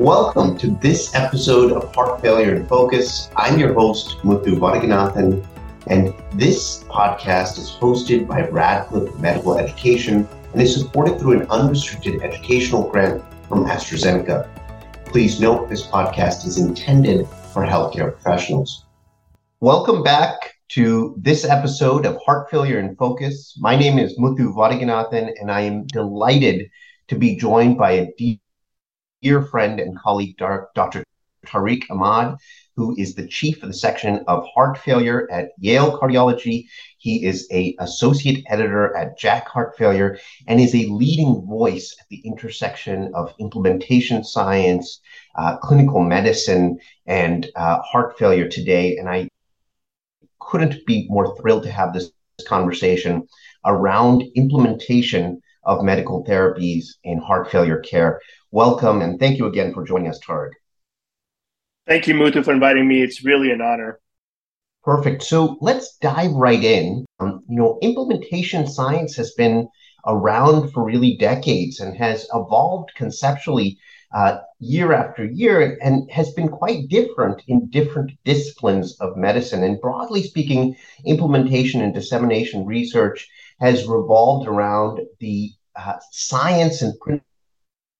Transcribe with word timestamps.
Welcome 0.00 0.58
to 0.58 0.72
this 0.82 1.14
episode 1.14 1.70
of 1.70 1.94
Heart 1.94 2.20
Failure 2.20 2.56
in 2.56 2.66
Focus. 2.66 3.30
I'm 3.36 3.60
your 3.60 3.72
host, 3.74 4.18
Muthu 4.24 4.58
Vaduganathan, 4.58 5.46
and 5.86 6.12
this 6.32 6.82
podcast 6.88 7.58
is 7.58 7.70
hosted 7.70 8.26
by 8.26 8.48
Radcliffe 8.48 9.16
Medical 9.20 9.56
Education 9.56 10.26
and 10.52 10.60
is 10.60 10.74
supported 10.74 11.20
through 11.20 11.38
an 11.40 11.46
unrestricted 11.48 12.22
educational 12.22 12.90
grant 12.90 13.22
from 13.48 13.66
AstraZeneca. 13.66 14.48
Please 15.04 15.40
note 15.40 15.68
this 15.68 15.86
podcast 15.86 16.44
is 16.44 16.58
intended 16.58 17.28
for 17.52 17.64
healthcare 17.64 18.12
professionals. 18.12 18.86
Welcome 19.60 20.02
back 20.02 20.54
to 20.70 21.14
this 21.18 21.44
episode 21.44 22.04
of 22.04 22.18
Heart 22.26 22.50
Failure 22.50 22.80
in 22.80 22.96
Focus. 22.96 23.54
My 23.60 23.76
name 23.76 24.00
is 24.00 24.18
Muthu 24.18 24.52
Vaduganathan, 24.56 25.34
and 25.40 25.52
I 25.52 25.60
am 25.60 25.86
delighted 25.86 26.68
to 27.06 27.14
be 27.14 27.36
joined 27.36 27.78
by 27.78 27.92
a 27.92 28.12
deep 28.18 28.40
dear 29.24 29.40
friend 29.40 29.80
and 29.80 29.98
colleague, 29.98 30.36
Dr. 30.36 31.02
Tariq 31.46 31.84
Ahmad, 31.90 32.36
who 32.76 32.94
is 32.98 33.14
the 33.14 33.26
chief 33.26 33.62
of 33.62 33.70
the 33.70 33.74
section 33.74 34.22
of 34.28 34.46
heart 34.54 34.76
failure 34.76 35.26
at 35.30 35.52
Yale 35.58 35.98
Cardiology. 35.98 36.66
He 36.98 37.24
is 37.24 37.48
a 37.50 37.74
associate 37.78 38.44
editor 38.50 38.94
at 38.94 39.18
JACC 39.18 39.46
Heart 39.46 39.78
Failure 39.78 40.18
and 40.46 40.60
is 40.60 40.74
a 40.74 40.86
leading 40.88 41.46
voice 41.46 41.96
at 41.98 42.06
the 42.10 42.18
intersection 42.18 43.12
of 43.14 43.34
implementation 43.40 44.22
science, 44.24 45.00
uh, 45.36 45.56
clinical 45.56 46.02
medicine, 46.02 46.78
and 47.06 47.48
uh, 47.56 47.80
heart 47.80 48.18
failure 48.18 48.48
today. 48.48 48.98
And 48.98 49.08
I 49.08 49.28
couldn't 50.38 50.84
be 50.86 51.06
more 51.08 51.34
thrilled 51.38 51.62
to 51.62 51.70
have 51.70 51.94
this 51.94 52.10
conversation 52.46 53.26
around 53.64 54.22
implementation 54.34 55.40
of 55.64 55.84
medical 55.84 56.24
therapies 56.24 56.86
in 57.04 57.18
heart 57.18 57.50
failure 57.50 57.80
care. 57.80 58.20
Welcome, 58.50 59.02
and 59.02 59.18
thank 59.18 59.38
you 59.38 59.46
again 59.46 59.72
for 59.72 59.84
joining 59.84 60.08
us, 60.08 60.20
Tariq. 60.20 60.50
Thank 61.86 62.06
you, 62.06 62.14
Muthu, 62.14 62.44
for 62.44 62.52
inviting 62.52 62.88
me. 62.88 63.02
It's 63.02 63.24
really 63.24 63.50
an 63.50 63.60
honor. 63.60 64.00
Perfect. 64.84 65.22
So 65.22 65.56
let's 65.60 65.96
dive 65.96 66.32
right 66.32 66.62
in. 66.62 67.06
Um, 67.18 67.42
you 67.48 67.56
know, 67.56 67.78
implementation 67.82 68.66
science 68.66 69.16
has 69.16 69.32
been 69.32 69.68
around 70.06 70.70
for 70.72 70.84
really 70.84 71.16
decades 71.16 71.80
and 71.80 71.96
has 71.96 72.26
evolved 72.34 72.90
conceptually 72.94 73.78
uh, 74.14 74.38
year 74.60 74.92
after 74.92 75.24
year 75.24 75.78
and 75.82 76.08
has 76.10 76.32
been 76.34 76.48
quite 76.48 76.88
different 76.88 77.42
in 77.48 77.68
different 77.70 78.12
disciplines 78.24 78.96
of 79.00 79.16
medicine. 79.16 79.64
And 79.64 79.80
broadly 79.80 80.22
speaking, 80.22 80.76
implementation 81.04 81.80
and 81.80 81.92
dissemination 81.92 82.64
research 82.64 83.28
has 83.60 83.86
revolved 83.86 84.48
around 84.48 85.00
the 85.20 85.50
uh, 85.76 85.96
science 86.10 86.82
and 86.82 86.94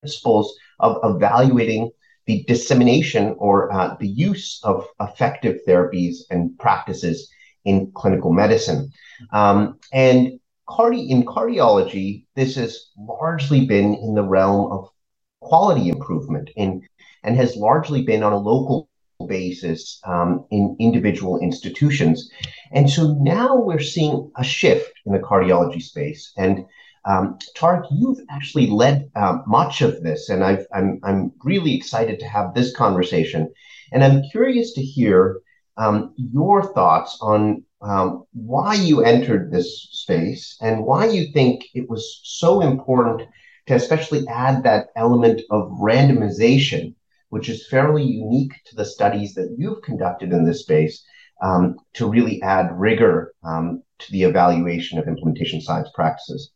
principles 0.02 0.54
of 0.80 0.98
evaluating 1.02 1.90
the 2.26 2.44
dissemination 2.44 3.34
or 3.38 3.72
uh, 3.72 3.96
the 4.00 4.08
use 4.08 4.60
of 4.64 4.86
effective 5.00 5.60
therapies 5.66 6.16
and 6.30 6.58
practices 6.58 7.30
in 7.64 7.90
clinical 7.94 8.32
medicine. 8.32 8.90
Um, 9.32 9.78
and 9.92 10.40
cardi- 10.68 11.10
in 11.10 11.24
cardiology, 11.24 12.26
this 12.34 12.56
has 12.56 12.90
largely 12.96 13.66
been 13.66 13.94
in 13.94 14.14
the 14.14 14.22
realm 14.22 14.72
of 14.72 14.88
quality 15.40 15.88
improvement 15.88 16.50
in, 16.56 16.82
and 17.22 17.36
has 17.36 17.56
largely 17.56 18.02
been 18.02 18.22
on 18.22 18.32
a 18.32 18.38
local 18.38 18.88
basis 19.26 20.00
um, 20.04 20.44
in 20.50 20.76
individual 20.80 21.38
institutions. 21.38 22.30
And 22.72 22.88
so 22.90 23.14
now 23.20 23.56
we're 23.56 23.80
seeing 23.80 24.30
a 24.36 24.44
shift 24.44 24.92
in 25.06 25.12
the 25.12 25.18
cardiology 25.18 25.82
space. 25.82 26.32
And 26.36 26.64
um, 27.04 27.38
Tariq, 27.56 27.86
you've 27.90 28.20
actually 28.30 28.68
led 28.68 29.10
uh, 29.14 29.38
much 29.46 29.82
of 29.82 30.02
this, 30.02 30.30
and 30.30 30.42
i 30.42 30.52
am 30.52 30.66
I'm, 30.72 31.00
I'm 31.02 31.32
really 31.42 31.74
excited 31.74 32.18
to 32.20 32.26
have 32.26 32.54
this 32.54 32.74
conversation. 32.74 33.52
And 33.92 34.02
I'm 34.02 34.22
curious 34.30 34.72
to 34.74 34.82
hear 34.82 35.40
um, 35.76 36.14
your 36.16 36.72
thoughts 36.72 37.18
on 37.20 37.64
um, 37.82 38.24
why 38.32 38.74
you 38.74 39.02
entered 39.02 39.52
this 39.52 39.88
space 39.92 40.56
and 40.62 40.84
why 40.84 41.06
you 41.06 41.32
think 41.32 41.64
it 41.74 41.90
was 41.90 42.20
so 42.24 42.62
important 42.62 43.28
to 43.66 43.74
especially 43.74 44.26
add 44.28 44.62
that 44.62 44.88
element 44.96 45.42
of 45.50 45.68
randomization 45.72 46.94
which 47.34 47.48
is 47.48 47.66
fairly 47.66 48.04
unique 48.04 48.52
to 48.64 48.76
the 48.76 48.84
studies 48.84 49.34
that 49.34 49.52
you've 49.58 49.82
conducted 49.82 50.30
in 50.32 50.44
this 50.44 50.60
space, 50.60 51.04
um, 51.44 51.76
to 51.92 52.08
really 52.08 52.40
add 52.42 52.70
rigor 52.72 53.34
um, 53.44 53.82
to 53.98 54.10
the 54.12 54.22
evaluation 54.22 54.98
of 54.98 55.06
implementation 55.06 55.60
science 55.60 55.90
practices. 55.94 56.50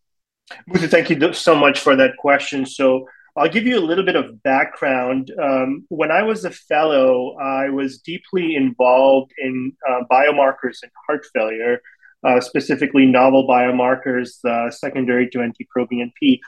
Muthu, 0.71 0.89
thank 0.89 1.11
you 1.11 1.33
so 1.35 1.55
much 1.55 1.79
for 1.79 1.95
that 1.95 2.17
question. 2.19 2.65
So 2.65 3.07
I'll 3.37 3.51
give 3.51 3.67
you 3.67 3.79
a 3.79 3.85
little 3.85 4.05
bit 4.05 4.17
of 4.17 4.43
background. 4.43 5.31
Um, 5.41 5.85
when 5.91 6.11
I 6.11 6.23
was 6.23 6.45
a 6.47 6.51
fellow, 6.51 7.37
I 7.37 7.69
was 7.69 7.99
deeply 7.99 8.57
involved 8.57 9.33
in 9.39 9.73
uh, 9.89 10.01
biomarkers 10.11 10.83
in 10.83 10.91
heart 11.07 11.27
failure, 11.35 11.81
uh, 12.27 12.41
specifically 12.41 13.05
novel 13.05 13.47
biomarkers 13.47 14.43
uh, 14.45 14.71
secondary 14.71 15.29
to 15.31 15.47
NT-proBNP. 15.47 16.41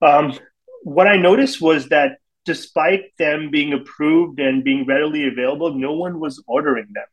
Um, 0.00 0.38
what 0.84 1.08
I 1.08 1.16
noticed 1.16 1.60
was 1.60 1.88
that 1.88 2.18
despite 2.44 3.16
them 3.18 3.50
being 3.50 3.72
approved 3.72 4.38
and 4.38 4.62
being 4.62 4.86
readily 4.86 5.26
available, 5.26 5.74
no 5.74 5.92
one 5.92 6.20
was 6.20 6.42
ordering 6.46 6.86
them. 6.94 7.04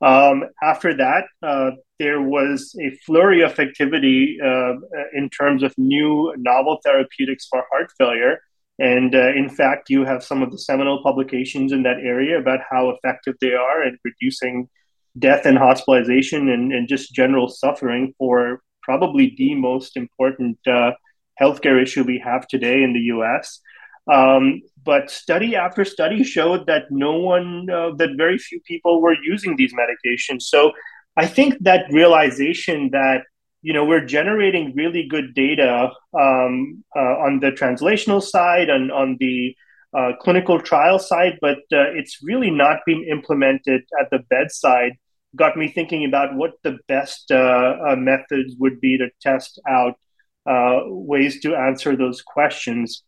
Um, 0.00 0.44
after 0.62 0.96
that, 0.96 1.24
uh, 1.42 1.72
there 1.98 2.22
was 2.22 2.74
a 2.80 2.90
flurry 3.04 3.42
of 3.42 3.58
activity 3.58 4.38
uh, 4.42 4.74
in 5.12 5.28
terms 5.28 5.62
of 5.62 5.74
new 5.76 6.32
novel 6.38 6.80
therapeutics 6.84 7.46
for 7.46 7.64
heart 7.70 7.92
failure. 7.98 8.40
And 8.78 9.14
uh, 9.14 9.28
in 9.36 9.50
fact, 9.50 9.90
you 9.90 10.06
have 10.06 10.24
some 10.24 10.42
of 10.42 10.50
the 10.50 10.58
seminal 10.58 11.02
publications 11.02 11.70
in 11.70 11.82
that 11.82 11.98
area 11.98 12.38
about 12.38 12.60
how 12.70 12.90
effective 12.90 13.34
they 13.40 13.52
are 13.52 13.82
in 13.82 13.98
reducing 14.02 14.70
death 15.18 15.44
and 15.44 15.58
hospitalization 15.58 16.48
and, 16.48 16.72
and 16.72 16.88
just 16.88 17.12
general 17.12 17.48
suffering 17.48 18.14
for 18.16 18.62
probably 18.82 19.34
the 19.36 19.54
most 19.54 19.98
important 19.98 20.58
uh, 20.66 20.92
healthcare 21.40 21.82
issue 21.82 22.04
we 22.04 22.18
have 22.24 22.46
today 22.48 22.82
in 22.82 22.94
the 22.94 23.00
US. 23.14 23.60
Um, 24.10 24.62
but 24.84 25.10
study 25.10 25.56
after 25.56 25.84
study 25.84 26.24
showed 26.24 26.66
that 26.66 26.84
no 26.90 27.18
one, 27.18 27.68
uh, 27.70 27.90
that 27.96 28.10
very 28.16 28.38
few 28.38 28.60
people 28.60 29.00
were 29.00 29.16
using 29.22 29.56
these 29.56 29.72
medications. 29.74 30.42
So 30.42 30.72
I 31.16 31.26
think 31.26 31.56
that 31.60 31.86
realization 31.92 32.90
that 32.92 33.24
you 33.62 33.72
know 33.72 33.84
we're 33.84 34.04
generating 34.04 34.74
really 34.74 35.06
good 35.06 35.34
data 35.34 35.90
um, 36.18 36.84
uh, 36.96 37.16
on 37.26 37.40
the 37.40 37.50
translational 37.50 38.22
side 38.22 38.70
and 38.70 38.90
on 38.90 39.16
the 39.20 39.54
uh, 39.92 40.12
clinical 40.20 40.60
trial 40.60 40.98
side, 40.98 41.36
but 41.40 41.58
uh, 41.72 41.90
it's 41.94 42.18
really 42.22 42.50
not 42.50 42.78
being 42.86 43.04
implemented 43.10 43.82
at 44.00 44.08
the 44.10 44.20
bedside. 44.30 44.92
Got 45.34 45.56
me 45.56 45.68
thinking 45.68 46.04
about 46.04 46.34
what 46.34 46.52
the 46.62 46.78
best 46.86 47.30
uh, 47.32 47.76
uh, 47.88 47.96
methods 47.96 48.54
would 48.58 48.80
be 48.80 48.98
to 48.98 49.08
test 49.20 49.60
out 49.68 49.94
ways 50.86 51.40
to 51.40 51.54
answer 51.54 51.96
those 51.96 52.22
questions. 52.22 53.04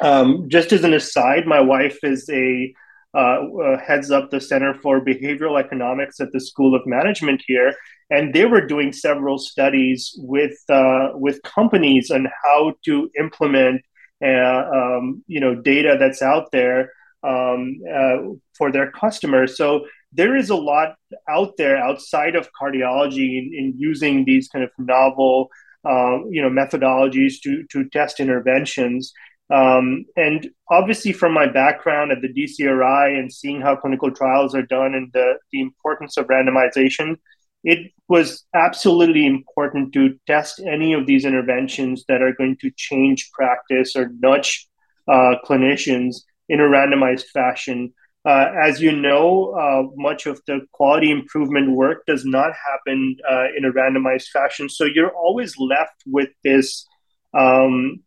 Um, 0.00 0.48
just 0.48 0.72
as 0.72 0.84
an 0.84 0.94
aside, 0.94 1.46
my 1.46 1.60
wife 1.60 1.98
is 2.02 2.28
a 2.30 2.74
uh, 3.14 3.44
uh, 3.62 3.78
heads 3.78 4.10
up 4.10 4.30
the 4.30 4.40
Center 4.40 4.72
for 4.72 5.04
Behavioral 5.04 5.60
Economics 5.60 6.18
at 6.18 6.32
the 6.32 6.40
School 6.40 6.74
of 6.74 6.86
Management 6.86 7.42
here, 7.46 7.74
and 8.08 8.32
they 8.32 8.46
were 8.46 8.66
doing 8.66 8.90
several 8.90 9.38
studies 9.38 10.14
with 10.18 10.56
uh, 10.70 11.10
with 11.14 11.42
companies 11.42 12.10
on 12.10 12.26
how 12.42 12.74
to 12.86 13.10
implement, 13.18 13.82
uh, 14.24 14.64
um, 14.74 15.22
you 15.26 15.40
know, 15.40 15.54
data 15.54 15.96
that's 16.00 16.22
out 16.22 16.50
there 16.52 16.90
um, 17.22 17.80
uh, 17.94 18.16
for 18.56 18.72
their 18.72 18.90
customers. 18.90 19.58
So 19.58 19.84
there 20.12 20.34
is 20.34 20.48
a 20.48 20.56
lot 20.56 20.94
out 21.28 21.56
there 21.58 21.76
outside 21.76 22.34
of 22.34 22.48
cardiology 22.58 23.38
in, 23.38 23.50
in 23.52 23.74
using 23.76 24.24
these 24.24 24.48
kind 24.48 24.64
of 24.64 24.70
novel, 24.78 25.48
uh, 25.84 26.18
you 26.30 26.40
know, 26.40 26.50
methodologies 26.50 27.34
to 27.42 27.64
to 27.72 27.88
test 27.90 28.20
interventions. 28.20 29.12
Um, 29.52 30.06
and 30.16 30.48
obviously, 30.70 31.12
from 31.12 31.34
my 31.34 31.46
background 31.46 32.10
at 32.10 32.22
the 32.22 32.32
DCRI 32.32 33.18
and 33.18 33.30
seeing 33.30 33.60
how 33.60 33.76
clinical 33.76 34.10
trials 34.10 34.54
are 34.54 34.62
done 34.62 34.94
and 34.94 35.12
the, 35.12 35.34
the 35.52 35.60
importance 35.60 36.16
of 36.16 36.26
randomization, 36.28 37.16
it 37.62 37.92
was 38.08 38.44
absolutely 38.54 39.26
important 39.26 39.92
to 39.92 40.18
test 40.26 40.60
any 40.66 40.94
of 40.94 41.06
these 41.06 41.26
interventions 41.26 42.04
that 42.08 42.22
are 42.22 42.32
going 42.32 42.56
to 42.62 42.70
change 42.76 43.30
practice 43.32 43.94
or 43.94 44.10
nudge 44.20 44.66
uh, 45.06 45.34
clinicians 45.44 46.22
in 46.48 46.58
a 46.60 46.64
randomized 46.64 47.26
fashion. 47.26 47.92
Uh, 48.24 48.46
as 48.62 48.80
you 48.80 48.92
know, 48.92 49.52
uh, 49.52 49.82
much 49.96 50.26
of 50.26 50.40
the 50.46 50.60
quality 50.72 51.10
improvement 51.10 51.72
work 51.72 52.06
does 52.06 52.24
not 52.24 52.52
happen 52.70 53.16
uh, 53.30 53.46
in 53.56 53.64
a 53.66 53.72
randomized 53.72 54.28
fashion. 54.28 54.68
So 54.68 54.84
you're 54.84 55.14
always 55.14 55.58
left 55.58 56.02
with 56.06 56.30
this 56.42 56.86
um, 57.34 58.00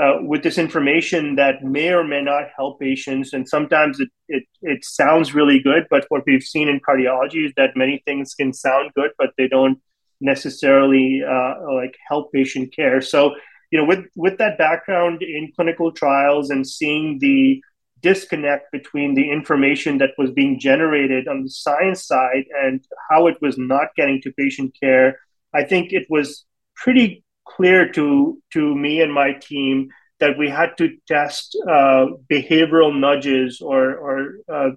uh, 0.00 0.18
with 0.22 0.42
this 0.42 0.58
information 0.58 1.36
that 1.36 1.62
may 1.62 1.92
or 1.92 2.04
may 2.04 2.22
not 2.22 2.44
help 2.56 2.80
patients. 2.80 3.32
And 3.32 3.48
sometimes 3.48 4.00
it, 4.00 4.08
it, 4.28 4.44
it 4.62 4.84
sounds 4.84 5.34
really 5.34 5.60
good, 5.60 5.86
but 5.90 6.06
what 6.08 6.22
we've 6.26 6.42
seen 6.42 6.68
in 6.68 6.80
cardiology 6.80 7.46
is 7.46 7.52
that 7.56 7.76
many 7.76 8.02
things 8.06 8.34
can 8.34 8.52
sound 8.52 8.90
good, 8.94 9.10
but 9.18 9.30
they 9.36 9.48
don't 9.48 9.78
necessarily 10.20 11.22
uh, 11.22 11.54
like 11.74 11.94
help 12.08 12.32
patient 12.32 12.74
care. 12.74 13.02
So, 13.02 13.34
you 13.70 13.78
know, 13.78 13.84
with, 13.84 14.06
with 14.14 14.38
that 14.38 14.56
background 14.56 15.22
in 15.22 15.52
clinical 15.54 15.92
trials 15.92 16.50
and 16.50 16.66
seeing 16.66 17.18
the 17.18 17.62
disconnect 18.00 18.72
between 18.72 19.14
the 19.14 19.30
information 19.30 19.98
that 19.98 20.10
was 20.18 20.30
being 20.30 20.58
generated 20.58 21.28
on 21.28 21.44
the 21.44 21.50
science 21.50 22.04
side 22.04 22.44
and 22.62 22.84
how 23.10 23.26
it 23.26 23.36
was 23.40 23.56
not 23.58 23.94
getting 23.96 24.20
to 24.22 24.32
patient 24.32 24.74
care, 24.80 25.18
I 25.54 25.64
think 25.64 25.92
it 25.92 26.06
was 26.08 26.44
pretty 26.74 27.24
clear 27.56 27.90
to 27.92 28.40
to 28.52 28.74
me 28.74 29.00
and 29.00 29.12
my 29.12 29.32
team 29.32 29.88
that 30.20 30.38
we 30.38 30.48
had 30.48 30.76
to 30.78 30.96
test 31.08 31.56
uh, 31.68 32.06
behavioral 32.30 32.96
nudges 32.96 33.60
or, 33.60 33.96
or 33.96 34.34
uh, 34.52 34.70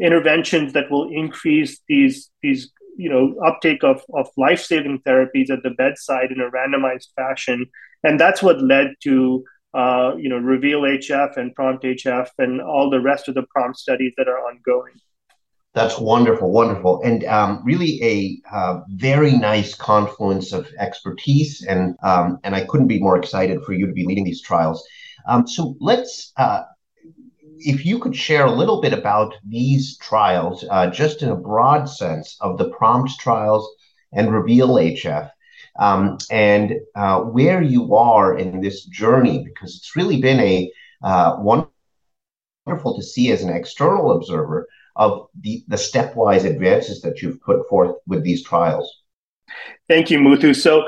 interventions 0.00 0.72
that 0.72 0.90
will 0.90 1.08
increase 1.10 1.80
these 1.88 2.30
these 2.42 2.70
you 2.96 3.08
know 3.08 3.34
uptake 3.46 3.82
of, 3.84 4.02
of 4.14 4.28
life-saving 4.36 5.00
therapies 5.06 5.50
at 5.50 5.62
the 5.62 5.70
bedside 5.70 6.30
in 6.32 6.40
a 6.40 6.50
randomized 6.50 7.08
fashion. 7.16 7.66
And 8.02 8.18
that's 8.18 8.42
what 8.42 8.60
led 8.60 8.94
to 9.04 9.44
uh, 9.72 10.16
you 10.18 10.28
know 10.28 10.38
reveal 10.38 10.80
hf 10.80 11.36
and 11.36 11.54
prompt 11.54 11.84
hf 11.84 12.28
and 12.38 12.60
all 12.60 12.90
the 12.90 13.00
rest 13.00 13.28
of 13.28 13.34
the 13.36 13.46
prompt 13.54 13.78
studies 13.78 14.12
that 14.16 14.26
are 14.26 14.38
ongoing 14.38 14.94
that's 15.72 15.98
wonderful 15.98 16.50
wonderful. 16.50 17.00
And 17.04 17.24
um, 17.24 17.62
really 17.64 18.02
a 18.02 18.54
uh, 18.54 18.80
very 18.88 19.32
nice 19.32 19.74
confluence 19.74 20.52
of 20.52 20.68
expertise 20.78 21.64
and 21.64 21.96
um, 22.02 22.38
and 22.44 22.54
i 22.54 22.64
couldn't 22.64 22.88
be 22.88 22.98
more 22.98 23.16
excited 23.16 23.62
for 23.62 23.72
you 23.72 23.86
to 23.86 23.92
be 23.92 24.06
leading 24.06 24.24
these 24.24 24.42
trials. 24.42 24.84
Um, 25.28 25.46
so 25.46 25.76
let's 25.80 26.32
uh, 26.36 26.62
if 27.58 27.84
you 27.84 27.98
could 27.98 28.16
share 28.16 28.46
a 28.46 28.52
little 28.52 28.80
bit 28.80 28.92
about 28.92 29.34
these 29.46 29.96
trials, 29.98 30.64
uh, 30.70 30.88
just 30.90 31.22
in 31.22 31.28
a 31.28 31.36
broad 31.36 31.88
sense 31.88 32.36
of 32.40 32.58
the 32.58 32.70
prompt 32.70 33.12
trials 33.20 33.68
and 34.12 34.32
reveal 34.32 34.70
HF, 34.70 35.30
um, 35.78 36.18
and 36.30 36.74
uh, 36.96 37.20
where 37.20 37.62
you 37.62 37.94
are 37.94 38.36
in 38.36 38.60
this 38.60 38.86
journey, 38.86 39.44
because 39.44 39.76
it's 39.76 39.94
really 39.94 40.20
been 40.20 40.40
a 40.40 40.72
uh, 41.04 41.36
wonderful 41.38 42.96
to 42.96 43.02
see 43.02 43.30
as 43.30 43.42
an 43.42 43.54
external 43.54 44.12
observer 44.12 44.66
of 44.96 45.28
the, 45.40 45.64
the 45.68 45.76
stepwise 45.76 46.44
advances 46.44 47.00
that 47.02 47.22
you've 47.22 47.40
put 47.40 47.68
forth 47.68 47.96
with 48.06 48.22
these 48.22 48.42
trials. 48.42 49.02
Thank 49.88 50.10
you, 50.10 50.18
Muthu. 50.18 50.54
So, 50.54 50.84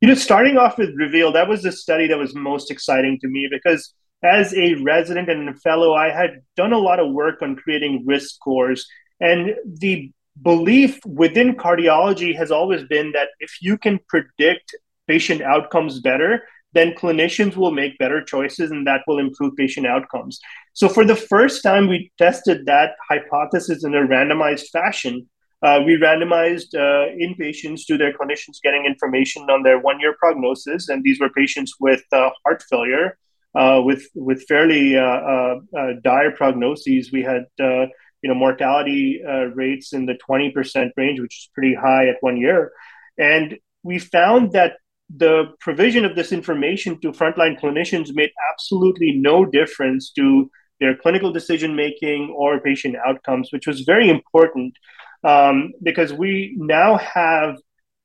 you 0.00 0.08
know, 0.08 0.14
starting 0.14 0.56
off 0.56 0.78
with 0.78 0.94
Reveal, 0.96 1.32
that 1.32 1.48
was 1.48 1.62
the 1.62 1.72
study 1.72 2.06
that 2.08 2.18
was 2.18 2.34
most 2.34 2.70
exciting 2.70 3.18
to 3.20 3.28
me 3.28 3.48
because 3.50 3.94
as 4.22 4.54
a 4.54 4.74
resident 4.76 5.28
and 5.30 5.48
a 5.48 5.54
fellow, 5.54 5.94
I 5.94 6.10
had 6.10 6.42
done 6.56 6.72
a 6.72 6.78
lot 6.78 6.98
of 6.98 7.12
work 7.12 7.42
on 7.42 7.56
creating 7.56 8.04
risk 8.06 8.34
scores. 8.34 8.86
And 9.20 9.54
the 9.66 10.12
belief 10.42 10.98
within 11.04 11.54
cardiology 11.54 12.36
has 12.36 12.50
always 12.50 12.82
been 12.84 13.12
that 13.12 13.28
if 13.40 13.58
you 13.60 13.78
can 13.78 14.00
predict 14.08 14.74
patient 15.06 15.42
outcomes 15.42 16.00
better, 16.00 16.42
then 16.74 16.92
clinicians 16.92 17.56
will 17.56 17.70
make 17.70 17.98
better 17.98 18.22
choices 18.22 18.70
and 18.70 18.86
that 18.86 19.02
will 19.06 19.18
improve 19.18 19.56
patient 19.56 19.86
outcomes. 19.86 20.38
So, 20.72 20.88
for 20.88 21.04
the 21.04 21.16
first 21.16 21.62
time, 21.62 21.88
we 21.88 22.12
tested 22.18 22.66
that 22.66 22.92
hypothesis 23.08 23.84
in 23.84 23.94
a 23.94 24.06
randomized 24.06 24.68
fashion. 24.70 25.28
Uh, 25.62 25.80
we 25.86 25.96
randomized 25.96 26.74
uh, 26.74 27.06
inpatients 27.16 27.86
to 27.86 27.96
their 27.96 28.12
clinicians 28.12 28.60
getting 28.62 28.84
information 28.84 29.44
on 29.48 29.62
their 29.62 29.78
one 29.78 29.98
year 30.00 30.14
prognosis, 30.18 30.88
and 30.88 31.02
these 31.02 31.18
were 31.20 31.30
patients 31.30 31.74
with 31.80 32.02
uh, 32.12 32.28
heart 32.44 32.62
failure 32.68 33.16
uh, 33.54 33.80
with 33.84 34.08
with 34.14 34.42
fairly 34.48 34.96
uh, 34.96 35.02
uh, 35.02 35.56
dire 36.02 36.32
prognoses. 36.32 37.12
We 37.12 37.22
had 37.22 37.44
you 37.58 38.28
know 38.28 38.34
mortality 38.34 39.22
rates 39.54 39.92
in 39.92 40.06
the 40.06 40.14
twenty 40.14 40.50
percent 40.50 40.92
range, 40.96 41.20
which 41.20 41.36
is 41.36 41.50
pretty 41.54 41.74
high 41.74 42.08
at 42.08 42.16
one 42.20 42.36
year, 42.36 42.72
and 43.16 43.56
we 43.84 43.98
found 43.98 44.52
that 44.52 44.78
the 45.14 45.52
provision 45.60 46.04
of 46.04 46.16
this 46.16 46.32
information 46.32 47.00
to 47.00 47.12
frontline 47.12 47.60
clinicians 47.60 48.14
made 48.14 48.30
absolutely 48.52 49.12
no 49.12 49.44
difference 49.44 50.10
to 50.12 50.50
their 50.80 50.96
clinical 50.96 51.32
decision 51.32 51.76
making 51.76 52.34
or 52.36 52.60
patient 52.60 52.96
outcomes, 53.06 53.50
which 53.52 53.66
was 53.66 53.82
very 53.82 54.08
important 54.08 54.74
um, 55.22 55.72
because 55.82 56.12
we 56.12 56.54
now 56.58 56.96
have 56.96 57.56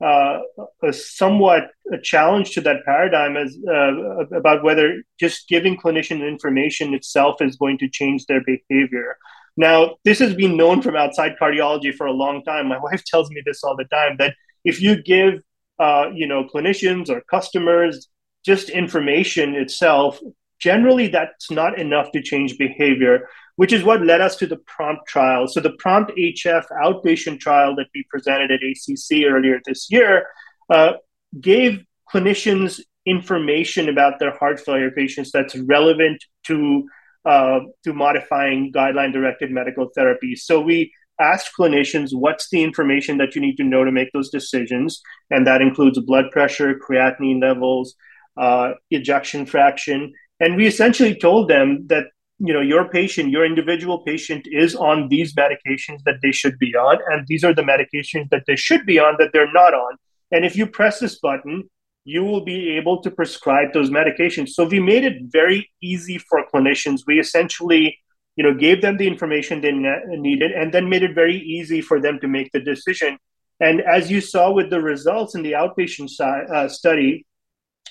uh, 0.02 0.40
a 0.84 0.94
somewhat 0.94 1.72
a 1.92 1.98
challenge 1.98 2.52
to 2.52 2.62
that 2.62 2.86
paradigm 2.86 3.36
as 3.36 3.58
uh, 3.68 4.26
about 4.34 4.64
whether 4.64 5.04
just 5.20 5.50
giving 5.50 5.76
clinician 5.76 6.26
information 6.26 6.94
itself 6.94 7.42
is 7.42 7.58
going 7.58 7.78
to 7.78 7.90
change 7.90 8.26
their 8.26 8.42
behavior. 8.42 9.18
Now, 9.58 9.98
this 10.06 10.20
has 10.20 10.34
been 10.34 10.56
known 10.56 10.82
from 10.82 10.96
outside 10.96 11.36
cardiology 11.42 11.94
for 11.94 12.08
a 12.08 12.14
long 12.14 12.44
time. 12.44 12.68
My 12.68 12.80
wife 12.82 13.04
tells 13.04 13.30
me 13.30 13.42
this 13.46 13.64
all 13.64 13.76
the 13.76 13.86
time 13.86 14.16
that 14.20 14.36
if 14.64 14.82
you 14.82 15.02
give 15.02 15.42
uh, 15.80 16.10
you 16.14 16.28
know 16.28 16.44
clinicians 16.44 17.10
or 17.10 17.22
customers 17.30 18.10
just 18.46 18.70
information 18.70 19.56
itself, 19.56 20.20
generally 20.60 21.08
that's 21.08 21.52
not 21.52 21.78
enough 21.78 22.12
to 22.12 22.22
change 22.22 22.58
behavior 22.58 23.28
which 23.60 23.74
is 23.74 23.84
what 23.84 24.02
led 24.02 24.22
us 24.22 24.38
to 24.38 24.48
the 24.48 24.56
prompt 24.56 25.06
trial. 25.06 25.46
So 25.46 25.60
the 25.60 25.74
prompt 25.80 26.14
HF 26.18 26.64
outpatient 26.82 27.42
trial 27.42 27.76
that 27.76 27.88
we 27.94 28.06
presented 28.10 28.52
at 28.52 28.62
ACC 28.64 29.26
earlier 29.26 29.60
this 29.66 29.92
year 29.92 30.28
uh, 30.70 30.94
gave 31.42 31.84
clinicians 32.10 32.80
information 33.06 33.90
about 33.90 34.18
their 34.18 34.34
heart 34.38 34.62
failure 34.62 34.92
patients 34.92 35.34
that's 35.34 35.58
relevant 35.58 36.24
to 36.46 36.88
uh, 37.26 37.60
to 37.84 37.92
modifying 37.92 38.72
guideline 38.72 39.12
directed 39.12 39.52
medical 39.52 39.90
therapy. 39.94 40.38
So 40.38 40.62
we 40.62 40.94
asked 41.20 41.52
clinicians 41.58 42.10
what's 42.12 42.50
the 42.50 42.64
information 42.64 43.18
that 43.18 43.36
you 43.36 43.42
need 43.42 43.58
to 43.58 43.64
know 43.64 43.84
to 43.84 43.92
make 43.92 44.12
those 44.14 44.30
decisions, 44.30 45.02
and 45.30 45.46
that 45.48 45.62
includes 45.62 46.00
blood 46.00 46.26
pressure, 46.32 46.76
creatinine 46.76 47.42
levels, 47.42 47.96
uh, 48.38 48.74
ejection 48.92 49.46
fraction, 49.46 50.14
and 50.40 50.56
we 50.56 50.68
essentially 50.68 51.16
told 51.16 51.50
them 51.50 51.86
that 51.88 52.06
you 52.40 52.54
know 52.54 52.62
your 52.62 52.88
patient 52.88 53.32
your 53.32 53.46
individual 53.46 54.00
patient 54.04 54.48
is 54.50 54.74
on 54.76 55.10
these 55.10 55.36
medications 55.36 56.00
that 56.06 56.20
they 56.22 56.32
should 56.32 56.58
be 56.58 56.74
on 56.74 56.98
and 57.10 57.28
these 57.28 57.44
are 57.44 57.54
the 57.54 57.62
medications 57.62 58.30
that 58.30 58.44
they 58.48 58.56
should 58.56 58.86
be 58.86 58.98
on 58.98 59.16
that 59.20 59.32
they're 59.34 59.52
not 59.52 59.74
on. 59.74 59.98
And 60.32 60.46
if 60.46 60.56
you 60.56 60.66
press 60.66 61.00
this 61.00 61.20
button 61.20 61.70
you 62.06 62.24
will 62.24 62.44
be 62.44 62.76
able 62.76 63.02
to 63.02 63.12
prescribe 63.12 63.74
those 63.74 63.92
medications. 63.92 64.50
So 64.50 64.66
we 64.66 64.80
made 64.80 65.04
it 65.04 65.18
very 65.26 65.70
easy 65.82 66.18
for 66.18 66.44
clinicians. 66.52 67.02
We 67.06 67.20
essentially 67.20 67.98
you 68.36 68.44
know 68.44 68.54
gave 68.54 68.82
them 68.82 68.98
the 68.98 69.08
information 69.08 69.62
they 69.62 69.72
ne- 69.72 70.02
needed 70.08 70.52
and 70.52 70.74
then 70.74 70.90
made 70.90 71.04
it 71.04 71.14
very 71.14 71.38
easy 71.38 71.82
for 71.82 72.00
them 72.00 72.20
to 72.20 72.28
make 72.28 72.52
the 72.52 72.60
decision 72.60 73.18
and 73.60 73.82
as 73.82 74.10
you 74.10 74.22
saw 74.22 74.52
with 74.52 74.70
the 74.70 74.82
results 74.82 75.36
in 75.36 75.44
the 75.44 75.54
outpatient 75.54 76.10
si- 76.10 76.54
uh, 76.54 76.68
study 76.68 77.26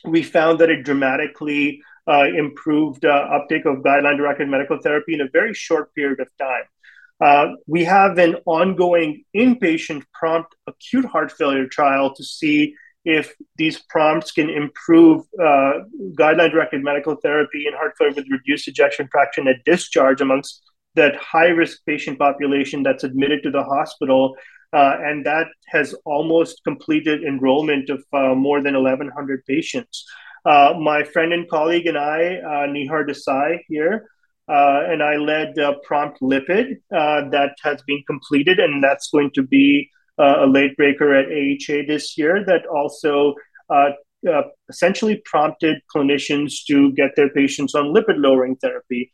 we 0.05 0.23
found 0.23 0.59
that 0.59 0.71
it 0.71 0.85
dramatically 0.85 1.81
uh, 2.09 2.25
improved 2.25 3.05
uh, 3.05 3.09
uptake 3.09 3.67
of 3.67 3.77
guideline 3.79 4.17
directed 4.17 4.49
medical 4.49 4.79
therapy 4.81 5.15
in 5.15 5.21
a 5.21 5.29
very 5.29 5.53
short 5.53 5.95
period 5.95 6.21
of 6.21 6.29
time. 6.39 6.65
Uh, 7.21 7.55
we 7.67 7.85
have 7.85 8.17
an 8.19 8.37
ongoing 8.47 9.25
inpatient 9.37 10.05
prompt 10.15 10.55
acute 10.67 11.05
heart 11.05 11.33
failure 11.33 11.67
trial 11.67 12.15
to 12.15 12.25
see 12.25 12.75
if 13.05 13.35
these 13.57 13.81
prompts 13.89 14.33
can 14.33 14.51
improve 14.51 15.25
uh, 15.41 15.73
guideline 16.19 16.51
directed 16.51 16.83
medical 16.83 17.17
therapy 17.17 17.67
in 17.67 17.73
heart 17.75 17.95
failure 17.97 18.15
with 18.15 18.27
reduced 18.31 18.69
ejection 18.69 19.09
fraction 19.11 19.49
at 19.49 19.65
discharge 19.65 20.21
amongst 20.21 20.63
that 20.95 21.17
high 21.17 21.49
risk 21.49 21.79
patient 21.87 22.19
population 22.19 22.83
that's 22.83 23.05
admitted 23.05 23.43
to 23.43 23.51
the 23.51 23.63
hospital. 23.63 24.35
Uh, 24.73 24.97
and 25.01 25.25
that 25.25 25.47
has 25.69 25.95
almost 26.05 26.63
completed 26.65 27.23
enrollment 27.23 27.89
of 27.89 28.05
uh, 28.13 28.35
more 28.35 28.61
than 28.63 28.75
1,100 28.75 29.45
patients. 29.47 30.05
Uh, 30.45 30.75
my 30.79 31.03
friend 31.03 31.33
and 31.33 31.49
colleague 31.49 31.87
and 31.87 31.97
I, 31.97 32.37
uh, 32.37 32.67
Nihar 32.67 33.09
Desai 33.09 33.61
here, 33.69 34.09
uh, 34.49 34.83
and 34.87 35.03
I 35.03 35.17
led 35.17 35.55
Prompt 35.85 36.21
Lipid 36.21 36.77
that 36.91 37.55
has 37.63 37.83
been 37.87 38.03
completed, 38.07 38.59
and 38.59 38.83
that's 38.83 39.11
going 39.11 39.31
to 39.35 39.43
be 39.43 39.91
a 40.19 40.47
late 40.47 40.77
breaker 40.77 41.15
at 41.15 41.27
AHA 41.27 41.87
this 41.87 42.19
year 42.19 42.45
that 42.47 42.67
also 42.67 43.35
essentially 44.69 45.23
prompted 45.25 45.81
clinicians 45.95 46.65
to 46.67 46.93
get 46.93 47.11
their 47.17 47.29
patients 47.31 47.75
on 47.75 47.95
lipid 47.95 48.17
lowering 48.17 48.57
therapy. 48.57 49.11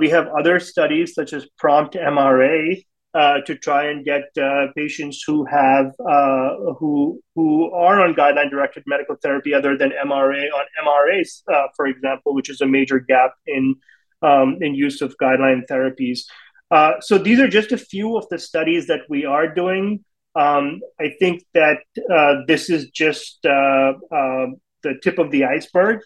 we 0.00 0.08
have 0.08 0.28
other 0.28 0.60
studies 0.60 1.14
such 1.14 1.32
as 1.32 1.46
Prompt 1.58 1.94
MRA 1.94 2.82
uh, 3.16 3.40
to 3.46 3.56
try 3.56 3.86
and 3.86 4.04
get 4.04 4.24
uh, 4.36 4.66
patients 4.76 5.24
who 5.26 5.46
have 5.46 5.86
uh, 6.06 6.50
who 6.78 7.18
who 7.34 7.70
are 7.72 8.04
on 8.04 8.14
guideline 8.14 8.50
directed 8.50 8.82
medical 8.86 9.16
therapy 9.22 9.54
other 9.54 9.74
than 9.74 9.90
MRA 9.90 10.44
on 10.52 10.64
MRAs, 10.84 11.42
uh, 11.50 11.68
for 11.74 11.86
example, 11.86 12.34
which 12.34 12.50
is 12.50 12.60
a 12.60 12.66
major 12.66 13.00
gap 13.00 13.32
in 13.46 13.74
um, 14.20 14.58
in 14.60 14.74
use 14.74 15.00
of 15.00 15.16
guideline 15.16 15.62
therapies. 15.66 16.24
Uh, 16.70 17.00
so 17.00 17.16
these 17.16 17.40
are 17.40 17.48
just 17.48 17.72
a 17.72 17.78
few 17.78 18.18
of 18.18 18.28
the 18.28 18.38
studies 18.38 18.86
that 18.88 19.00
we 19.08 19.24
are 19.24 19.48
doing. 19.48 20.04
Um, 20.36 20.80
I 21.00 21.14
think 21.18 21.44
that 21.54 21.78
this 22.46 22.68
is 22.70 22.90
just 22.90 23.38
the 23.42 24.94
tip 25.02 25.18
of 25.18 25.30
the 25.30 25.44
iceberg 25.44 26.00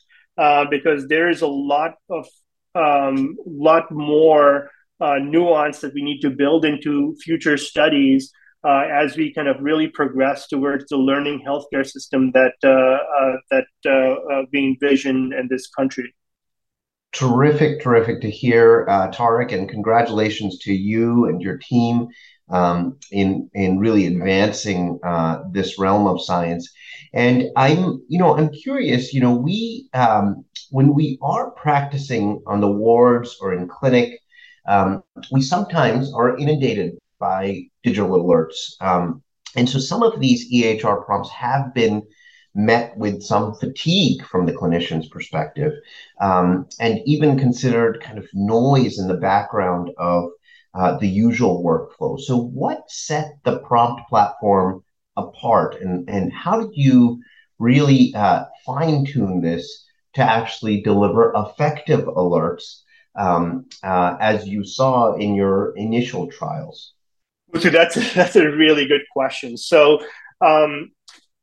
because 0.70 1.08
there 1.08 1.28
is 1.28 1.42
a 1.42 1.48
lot 1.48 1.94
of 2.08 2.26
um, 2.74 3.36
lot 3.46 3.90
more 3.90 4.70
uh, 5.00 5.16
nuance 5.18 5.80
that 5.80 5.94
we 5.94 6.02
need 6.02 6.20
to 6.20 6.30
build 6.30 6.64
into 6.64 7.16
future 7.22 7.56
studies 7.56 8.32
uh, 8.64 8.84
as 8.90 9.16
we 9.16 9.32
kind 9.32 9.48
of 9.48 9.56
really 9.60 9.88
progress 9.88 10.46
towards 10.46 10.86
the 10.88 10.96
learning 10.96 11.42
healthcare 11.46 11.86
system 11.86 12.30
that 12.32 12.52
uh, 12.62 12.68
uh 12.68 13.36
that 13.50 13.66
uh, 13.86 13.90
uh, 13.90 14.42
we 14.52 14.60
envision 14.60 15.32
in 15.32 15.48
this 15.48 15.68
country. 15.68 16.14
terrific, 17.12 17.82
terrific 17.82 18.20
to 18.20 18.30
hear, 18.30 18.86
uh, 18.88 19.10
Tariq, 19.10 19.52
and 19.52 19.68
congratulations 19.68 20.58
to 20.58 20.72
you 20.72 21.26
and 21.26 21.42
your 21.42 21.58
team 21.58 22.06
um, 22.50 22.96
in 23.10 23.48
in 23.54 23.78
really 23.78 24.06
advancing 24.06 24.98
uh, 25.02 25.42
this 25.52 25.78
realm 25.78 26.06
of 26.06 26.22
science. 26.22 26.70
And 27.12 27.44
I'm, 27.56 28.02
you 28.08 28.18
know, 28.18 28.36
I'm 28.36 28.50
curious. 28.50 29.12
You 29.12 29.20
know, 29.20 29.34
we 29.34 29.88
um, 29.94 30.44
when 30.70 30.94
we 30.94 31.18
are 31.22 31.50
practicing 31.52 32.42
on 32.46 32.60
the 32.60 32.70
wards 32.70 33.36
or 33.40 33.52
in 33.52 33.68
clinic, 33.68 34.18
um, 34.68 35.02
we 35.32 35.42
sometimes 35.42 36.12
are 36.12 36.36
inundated 36.36 36.98
by 37.18 37.62
digital 37.82 38.10
alerts, 38.10 38.80
um, 38.80 39.22
and 39.56 39.68
so 39.68 39.78
some 39.78 40.02
of 40.02 40.20
these 40.20 40.52
EHR 40.52 41.04
prompts 41.04 41.30
have 41.30 41.74
been 41.74 42.02
met 42.54 42.96
with 42.96 43.22
some 43.22 43.54
fatigue 43.54 44.24
from 44.24 44.44
the 44.44 44.52
clinician's 44.52 45.08
perspective, 45.08 45.72
um, 46.20 46.66
and 46.80 47.00
even 47.06 47.38
considered 47.38 48.02
kind 48.02 48.18
of 48.18 48.26
noise 48.34 48.98
in 48.98 49.06
the 49.06 49.16
background 49.16 49.90
of 49.98 50.30
uh, 50.74 50.98
the 50.98 51.08
usual 51.08 51.64
workflow. 51.64 52.18
So, 52.18 52.36
what 52.36 52.90
set 52.90 53.38
the 53.44 53.58
prompt 53.60 54.08
platform 54.08 54.84
apart, 55.16 55.80
and, 55.80 56.08
and 56.08 56.32
how 56.32 56.60
did 56.60 56.70
you 56.74 57.22
really 57.58 58.14
uh, 58.14 58.44
fine 58.64 59.04
tune 59.04 59.40
this 59.40 59.86
to 60.14 60.22
actually 60.22 60.80
deliver 60.80 61.32
effective 61.36 62.04
alerts 62.06 62.82
um, 63.18 63.66
uh, 63.82 64.16
as 64.20 64.46
you 64.46 64.64
saw 64.64 65.14
in 65.14 65.34
your 65.34 65.76
initial 65.76 66.26
trials? 66.28 66.94
So 67.58 67.70
that's 67.70 67.94
that's 68.14 68.36
a 68.36 68.50
really 68.50 68.86
good 68.86 69.02
question. 69.12 69.56
So, 69.56 70.00
um, 70.40 70.90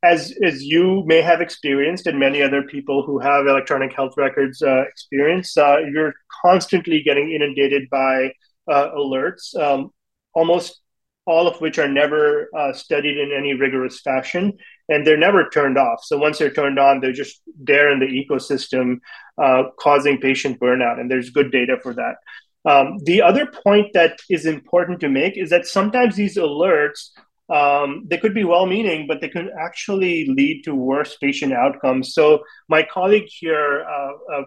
as 0.02 0.34
as 0.44 0.62
you 0.62 1.02
may 1.06 1.20
have 1.20 1.40
experienced, 1.40 2.06
and 2.06 2.18
many 2.18 2.42
other 2.42 2.62
people 2.62 3.04
who 3.04 3.18
have 3.18 3.46
electronic 3.46 3.92
health 3.92 4.14
records 4.16 4.62
uh, 4.62 4.82
experience, 4.88 5.56
uh, 5.56 5.78
you're 5.92 6.14
constantly 6.42 7.02
getting 7.02 7.32
inundated 7.32 7.88
by 7.90 8.32
uh, 8.70 8.90
alerts, 8.96 9.54
um, 9.56 9.90
almost 10.34 10.80
all 11.26 11.46
of 11.46 11.60
which 11.60 11.78
are 11.78 11.88
never 11.88 12.48
uh, 12.56 12.72
studied 12.72 13.18
in 13.18 13.30
any 13.36 13.52
rigorous 13.52 14.00
fashion, 14.00 14.56
and 14.88 15.06
they're 15.06 15.18
never 15.18 15.48
turned 15.50 15.76
off. 15.76 16.02
So 16.02 16.16
once 16.16 16.38
they're 16.38 16.50
turned 16.50 16.78
on, 16.78 17.00
they're 17.00 17.12
just 17.12 17.42
there 17.60 17.90
in 17.90 17.98
the 18.00 18.06
ecosystem, 18.06 19.00
uh, 19.36 19.64
causing 19.78 20.18
patient 20.18 20.58
burnout, 20.58 20.98
and 20.98 21.10
there's 21.10 21.30
good 21.30 21.52
data 21.52 21.76
for 21.82 21.94
that. 21.94 22.16
Um, 22.64 22.98
the 23.04 23.22
other 23.22 23.46
point 23.46 23.92
that 23.92 24.18
is 24.30 24.46
important 24.46 25.00
to 25.00 25.08
make 25.08 25.36
is 25.36 25.50
that 25.50 25.66
sometimes 25.66 26.16
these 26.16 26.36
alerts 26.36 27.10
um, 27.50 28.04
they 28.06 28.18
could 28.18 28.34
be 28.34 28.44
well-meaning, 28.44 29.06
but 29.06 29.20
they 29.20 29.28
could 29.28 29.48
actually 29.58 30.26
lead 30.26 30.64
to 30.64 30.74
worse 30.74 31.16
patient 31.16 31.52
outcomes. 31.52 32.12
So 32.12 32.44
my 32.68 32.82
colleague 32.82 33.28
here, 33.28 33.86
uh, 33.88 34.34
uh, 34.34 34.42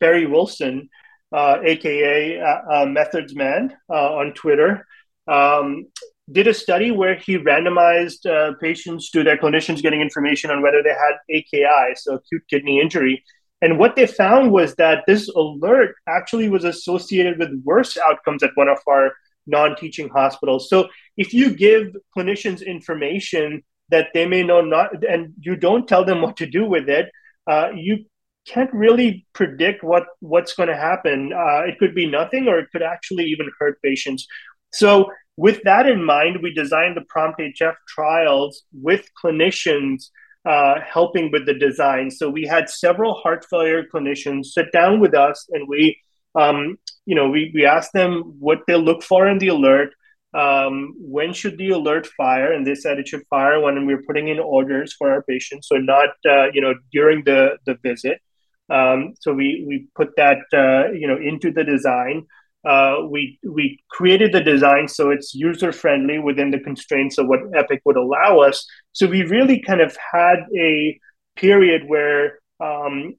Perry 0.00 0.26
Wilson, 0.26 0.88
uh, 1.32 1.58
aka 1.64 2.40
uh, 2.40 2.60
uh, 2.72 2.86
Methods 2.86 3.34
Man 3.34 3.76
uh, 3.90 4.14
on 4.14 4.32
Twitter, 4.34 4.86
um, 5.28 5.86
did 6.32 6.46
a 6.46 6.54
study 6.54 6.90
where 6.90 7.14
he 7.14 7.38
randomized 7.38 8.26
uh, 8.26 8.54
patients 8.60 9.10
to 9.10 9.22
their 9.22 9.36
clinicians 9.36 9.82
getting 9.82 10.00
information 10.00 10.50
on 10.50 10.62
whether 10.62 10.82
they 10.82 10.90
had 10.90 11.16
AKI, 11.30 11.94
so 11.94 12.14
acute 12.14 12.42
kidney 12.48 12.80
injury. 12.80 13.22
And 13.62 13.78
what 13.78 13.96
they 13.96 14.06
found 14.06 14.52
was 14.52 14.74
that 14.74 15.04
this 15.06 15.28
alert 15.28 15.94
actually 16.08 16.48
was 16.48 16.64
associated 16.64 17.38
with 17.38 17.50
worse 17.64 17.96
outcomes 17.96 18.42
at 18.42 18.50
one 18.54 18.68
of 18.68 18.78
our 18.86 19.12
non 19.46 19.76
teaching 19.76 20.08
hospitals. 20.08 20.68
So 20.68 20.88
if 21.16 21.32
you 21.32 21.54
give 21.54 21.96
clinicians 22.16 22.66
information 22.66 23.62
that 23.88 24.08
they 24.12 24.26
may 24.26 24.42
know 24.42 24.60
not, 24.60 25.04
and 25.04 25.32
you 25.40 25.56
don't 25.56 25.88
tell 25.88 26.04
them 26.04 26.20
what 26.22 26.36
to 26.38 26.46
do 26.46 26.66
with 26.66 26.88
it, 26.88 27.10
uh, 27.46 27.70
you 27.74 28.04
can't 28.46 28.72
really 28.72 29.26
predict 29.32 29.82
what 29.82 30.04
what's 30.20 30.54
going 30.54 30.68
to 30.68 30.76
happen. 30.76 31.32
Uh, 31.32 31.62
it 31.66 31.78
could 31.78 31.94
be 31.94 32.06
nothing, 32.06 32.48
or 32.48 32.58
it 32.58 32.68
could 32.72 32.82
actually 32.82 33.24
even 33.24 33.50
hurt 33.58 33.80
patients. 33.82 34.26
So, 34.72 35.10
with 35.36 35.60
that 35.64 35.86
in 35.86 36.04
mind, 36.04 36.38
we 36.42 36.54
designed 36.54 36.96
the 36.96 37.04
Prompt 37.08 37.40
HF 37.40 37.74
trials 37.88 38.62
with 38.72 39.08
clinicians 39.22 40.08
uh, 40.48 40.76
helping 40.80 41.30
with 41.32 41.46
the 41.46 41.54
design. 41.54 42.10
So, 42.10 42.30
we 42.30 42.44
had 42.44 42.70
several 42.70 43.14
heart 43.14 43.44
failure 43.50 43.84
clinicians 43.92 44.46
sit 44.46 44.72
down 44.72 45.00
with 45.00 45.14
us, 45.14 45.46
and 45.50 45.68
we, 45.68 45.98
um, 46.34 46.78
you 47.04 47.14
know, 47.14 47.28
we 47.28 47.50
we 47.54 47.64
asked 47.66 47.92
them 47.92 48.36
what 48.38 48.60
they 48.66 48.76
look 48.76 49.02
for 49.02 49.26
in 49.28 49.38
the 49.38 49.48
alert. 49.48 49.90
Um, 50.34 50.94
when 50.98 51.32
should 51.32 51.56
the 51.56 51.70
alert 51.70 52.06
fire? 52.08 52.52
And 52.52 52.66
they 52.66 52.74
said 52.74 52.98
it 52.98 53.08
should 53.08 53.24
fire 53.30 53.58
when 53.58 53.86
we're 53.86 54.02
putting 54.02 54.28
in 54.28 54.38
orders 54.38 54.92
for 54.92 55.10
our 55.10 55.22
patients, 55.22 55.68
so 55.68 55.76
not 55.76 56.10
uh, 56.28 56.46
you 56.52 56.60
know 56.60 56.74
during 56.92 57.24
the 57.24 57.58
the 57.66 57.76
visit. 57.82 58.20
Um, 58.68 59.14
so 59.20 59.32
we 59.32 59.64
we 59.66 59.88
put 59.94 60.10
that 60.16 60.38
uh, 60.52 60.92
you 60.92 61.06
know 61.06 61.16
into 61.16 61.52
the 61.52 61.64
design. 61.64 62.26
Uh, 62.66 63.06
we 63.08 63.38
we 63.44 63.78
created 63.90 64.32
the 64.32 64.40
design 64.40 64.88
so 64.88 65.10
it's 65.10 65.34
user 65.34 65.70
friendly 65.70 66.18
within 66.18 66.50
the 66.50 66.58
constraints 66.58 67.16
of 67.16 67.28
what 67.28 67.40
Epic 67.54 67.80
would 67.84 67.96
allow 67.96 68.40
us. 68.40 68.66
So 68.92 69.06
we 69.06 69.22
really 69.22 69.60
kind 69.60 69.80
of 69.80 69.96
had 70.12 70.38
a 70.58 70.98
period 71.36 71.82
where 71.86 72.40
um, 72.60 73.14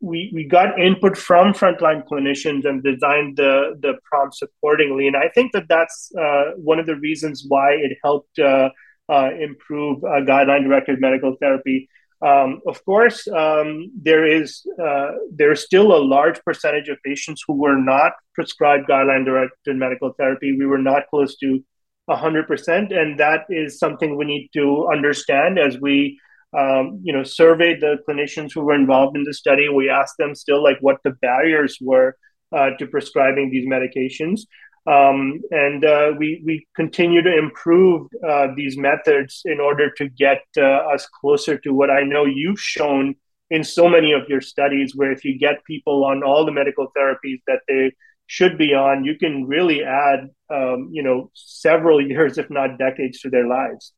we 0.00 0.30
we 0.34 0.44
got 0.44 0.78
input 0.78 1.16
from 1.16 1.52
frontline 1.52 2.04
clinicians 2.04 2.64
and 2.64 2.82
designed 2.82 3.36
the 3.36 3.76
the 3.80 3.94
prompts 4.04 4.42
accordingly. 4.42 5.06
And 5.06 5.16
I 5.16 5.28
think 5.28 5.52
that 5.52 5.66
that's 5.68 6.12
uh, 6.20 6.52
one 6.56 6.78
of 6.78 6.86
the 6.86 6.96
reasons 6.96 7.44
why 7.48 7.72
it 7.72 7.96
helped 8.02 8.38
uh, 8.38 8.70
uh, 9.08 9.30
improve 9.40 10.02
uh, 10.04 10.20
guideline 10.26 10.64
directed 10.64 11.00
medical 11.00 11.36
therapy. 11.40 11.88
Um, 12.24 12.60
of 12.68 12.84
course, 12.84 13.26
um, 13.28 13.90
there 14.00 14.24
is 14.24 14.64
uh, 14.80 15.10
there's 15.32 15.64
still 15.64 15.92
a 15.92 15.98
large 15.98 16.40
percentage 16.44 16.88
of 16.88 16.98
patients 17.04 17.42
who 17.46 17.54
were 17.54 17.76
not 17.76 18.12
prescribed 18.34 18.88
guideline-directed 18.88 19.76
medical 19.76 20.12
therapy. 20.12 20.56
We 20.56 20.66
were 20.66 20.78
not 20.78 21.08
close 21.10 21.36
to 21.38 21.64
100%, 22.08 22.96
and 22.96 23.18
that 23.18 23.46
is 23.48 23.78
something 23.78 24.16
we 24.16 24.24
need 24.24 24.50
to 24.54 24.88
understand 24.92 25.58
as 25.58 25.78
we, 25.80 26.20
um, 26.56 27.00
you 27.02 27.12
know, 27.12 27.24
surveyed 27.24 27.80
the 27.80 27.98
clinicians 28.08 28.52
who 28.52 28.62
were 28.62 28.74
involved 28.74 29.16
in 29.16 29.24
the 29.24 29.34
study. 29.34 29.68
We 29.68 29.88
asked 29.88 30.16
them 30.18 30.36
still 30.36 30.62
like 30.62 30.78
what 30.80 30.98
the 31.02 31.12
barriers 31.22 31.78
were 31.80 32.16
uh, 32.52 32.70
to 32.78 32.86
prescribing 32.86 33.50
these 33.50 33.66
medications. 33.66 34.42
Um, 34.86 35.40
and 35.50 35.84
uh, 35.84 36.12
we, 36.18 36.42
we 36.44 36.66
continue 36.74 37.22
to 37.22 37.38
improve 37.38 38.08
uh, 38.28 38.48
these 38.56 38.76
methods 38.76 39.42
in 39.44 39.60
order 39.60 39.90
to 39.92 40.08
get 40.08 40.42
uh, 40.56 40.62
us 40.62 41.06
closer 41.20 41.56
to 41.58 41.72
what 41.72 41.90
I 41.90 42.02
know 42.02 42.24
you've 42.24 42.60
shown 42.60 43.14
in 43.50 43.62
so 43.62 43.88
many 43.88 44.12
of 44.12 44.22
your 44.28 44.40
studies, 44.40 44.96
where 44.96 45.12
if 45.12 45.24
you 45.24 45.38
get 45.38 45.64
people 45.64 46.04
on 46.04 46.22
all 46.22 46.44
the 46.44 46.52
medical 46.52 46.88
therapies 46.96 47.40
that 47.46 47.60
they 47.68 47.92
should 48.26 48.56
be 48.56 48.74
on, 48.74 49.04
you 49.04 49.16
can 49.18 49.46
really 49.46 49.84
add, 49.84 50.30
um, 50.50 50.88
you 50.90 51.02
know, 51.02 51.30
several 51.34 52.00
years, 52.08 52.38
if 52.38 52.50
not 52.50 52.78
decades, 52.78 53.20
to 53.20 53.30
their 53.30 53.46
lives. 53.46 53.92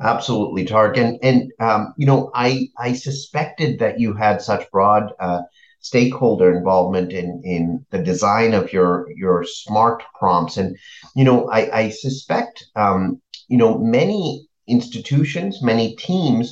Absolutely, 0.00 0.64
Tariq, 0.64 0.96
And, 0.96 1.18
and 1.22 1.52
um, 1.58 1.94
you 1.96 2.06
know, 2.06 2.30
I, 2.32 2.68
I 2.78 2.92
suspected 2.92 3.80
that 3.80 3.98
you 3.98 4.14
had 4.14 4.40
such 4.40 4.70
broad 4.70 5.10
uh, 5.18 5.40
stakeholder 5.88 6.48
involvement 6.56 7.12
in 7.12 7.28
in 7.44 7.62
the 7.90 8.02
design 8.10 8.52
of 8.54 8.72
your 8.72 9.06
your 9.16 9.44
smart 9.44 10.02
prompts. 10.18 10.56
And 10.56 10.76
you 11.16 11.24
know 11.24 11.48
i 11.50 11.60
i 11.80 11.84
suspect 11.90 12.54
um, 12.76 13.20
you 13.48 13.58
know 13.58 13.72
many 13.78 14.48
institutions 14.66 15.62
many 15.62 15.96
teams 15.96 16.46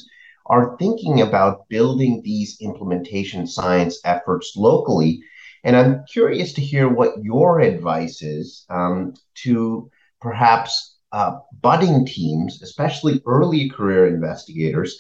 are 0.47 0.77
thinking 0.79 1.21
about 1.21 1.69
building 1.69 2.23
these 2.25 2.57
implementation 2.61 3.47
science 3.47 3.95
efforts 4.05 4.49
locally. 4.57 5.21
And 5.65 5.77
i'm 5.77 6.05
curious 6.17 6.53
to 6.55 6.69
hear 6.71 6.87
what 6.89 7.13
your 7.23 7.61
advice 7.61 8.23
is 8.23 8.65
um, 8.71 9.15
to 9.43 9.91
perhaps 10.21 10.71
uh, 11.13 11.33
budding 11.67 12.07
teams 12.07 12.63
especially 12.63 13.23
early 13.27 13.69
career 13.77 14.07
investigators 14.17 14.91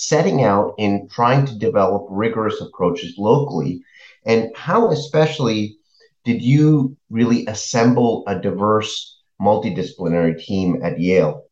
setting 0.00 0.42
out 0.42 0.74
in 0.78 1.08
trying 1.08 1.44
to 1.46 1.58
develop 1.58 2.06
rigorous 2.08 2.60
approaches 2.60 3.14
locally? 3.18 3.82
And 4.24 4.50
how, 4.56 4.90
especially, 4.90 5.76
did 6.24 6.42
you 6.42 6.96
really 7.10 7.46
assemble 7.46 8.24
a 8.26 8.38
diverse 8.38 9.18
multidisciplinary 9.40 10.38
team 10.42 10.80
at 10.82 10.98
Yale? 10.98 11.44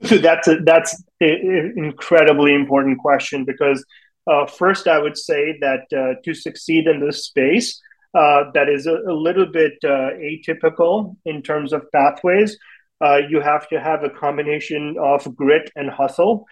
that's 0.00 0.48
that's 0.64 1.02
an 1.20 1.74
incredibly 1.76 2.54
important 2.54 2.98
question 2.98 3.44
because 3.44 3.84
uh, 4.26 4.46
first 4.46 4.86
I 4.86 4.98
would 4.98 5.16
say 5.16 5.56
that 5.60 5.84
uh, 5.96 6.20
to 6.24 6.34
succeed 6.34 6.86
in 6.86 7.00
this 7.00 7.24
space 7.24 7.80
uh, 8.14 8.44
that 8.52 8.68
is 8.68 8.86
a, 8.86 8.96
a 9.08 9.14
little 9.14 9.46
bit 9.46 9.74
uh, 9.82 10.10
atypical 10.30 11.16
in 11.24 11.42
terms 11.42 11.72
of 11.72 11.90
pathways, 11.92 12.56
uh, 13.02 13.16
you 13.28 13.40
have 13.40 13.68
to 13.68 13.80
have 13.80 14.04
a 14.04 14.10
combination 14.10 14.96
of 15.00 15.34
grit 15.34 15.70
and 15.74 15.90
hustle 15.90 16.46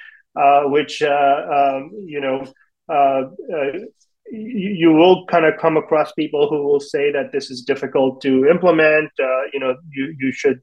which 0.66 1.02
uh, 1.02 1.06
um, 1.52 1.90
you 2.06 2.20
know 2.20 2.44
uh, 2.88 3.22
you 4.30 4.92
will 4.92 5.26
kind 5.26 5.44
of 5.44 5.54
come 5.60 5.76
across 5.76 6.12
people 6.12 6.48
who 6.48 6.62
will 6.66 6.80
say 6.80 7.12
that 7.12 7.32
this 7.32 7.50
is 7.50 7.62
difficult 7.62 8.20
to 8.22 8.46
implement. 8.46 9.10
you 9.52 9.60
know, 9.60 9.74
you 9.92 10.14
you 10.18 10.32
should 10.32 10.60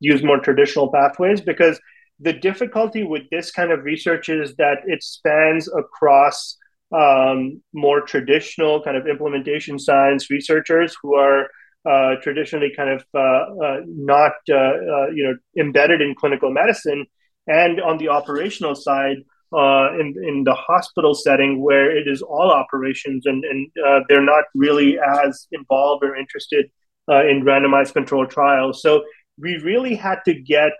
use 0.00 0.22
more 0.22 0.38
traditional 0.38 0.90
pathways 0.92 1.40
because 1.40 1.80
the 2.20 2.32
difficulty 2.32 3.04
with 3.04 3.22
this 3.30 3.50
kind 3.50 3.70
of 3.70 3.84
research 3.84 4.28
is 4.28 4.54
that 4.56 4.78
it 4.86 5.02
spans 5.02 5.68
across 5.68 6.56
um, 6.92 7.62
more 7.72 8.00
traditional 8.00 8.82
kind 8.82 8.96
of 8.96 9.06
implementation 9.06 9.78
science 9.78 10.30
researchers 10.30 10.96
who 11.02 11.14
are 11.14 11.48
uh, 11.88 12.14
traditionally 12.22 12.72
kind 12.74 12.90
of 12.90 13.04
uh, 13.14 13.64
uh, 13.64 13.80
not 13.86 14.32
uh, 14.50 14.54
uh, 14.54 15.06
you 15.14 15.24
know 15.24 15.62
embedded 15.62 16.00
in 16.00 16.14
clinical 16.14 16.50
medicine, 16.50 17.06
and 17.48 17.80
on 17.80 17.98
the 17.98 18.08
operational 18.08 18.74
side, 18.74 19.18
uh, 19.52 19.88
in 19.98 20.14
in 20.22 20.44
the 20.44 20.54
hospital 20.54 21.14
setting 21.14 21.62
where 21.62 21.90
it 21.96 22.06
is 22.06 22.22
all 22.22 22.50
operations 22.50 23.24
and 23.26 23.44
and 23.44 23.70
they're 24.08 24.22
not 24.22 24.44
really 24.54 24.98
as 24.98 25.48
involved 25.52 26.04
or 26.04 26.14
interested 26.14 26.70
in 27.08 27.42
randomized 27.42 27.94
controlled 27.94 28.30
trials. 28.30 28.82
So 28.82 29.02
we 29.38 29.56
really 29.58 29.94
had 29.94 30.18
to 30.26 30.34
get 30.34 30.72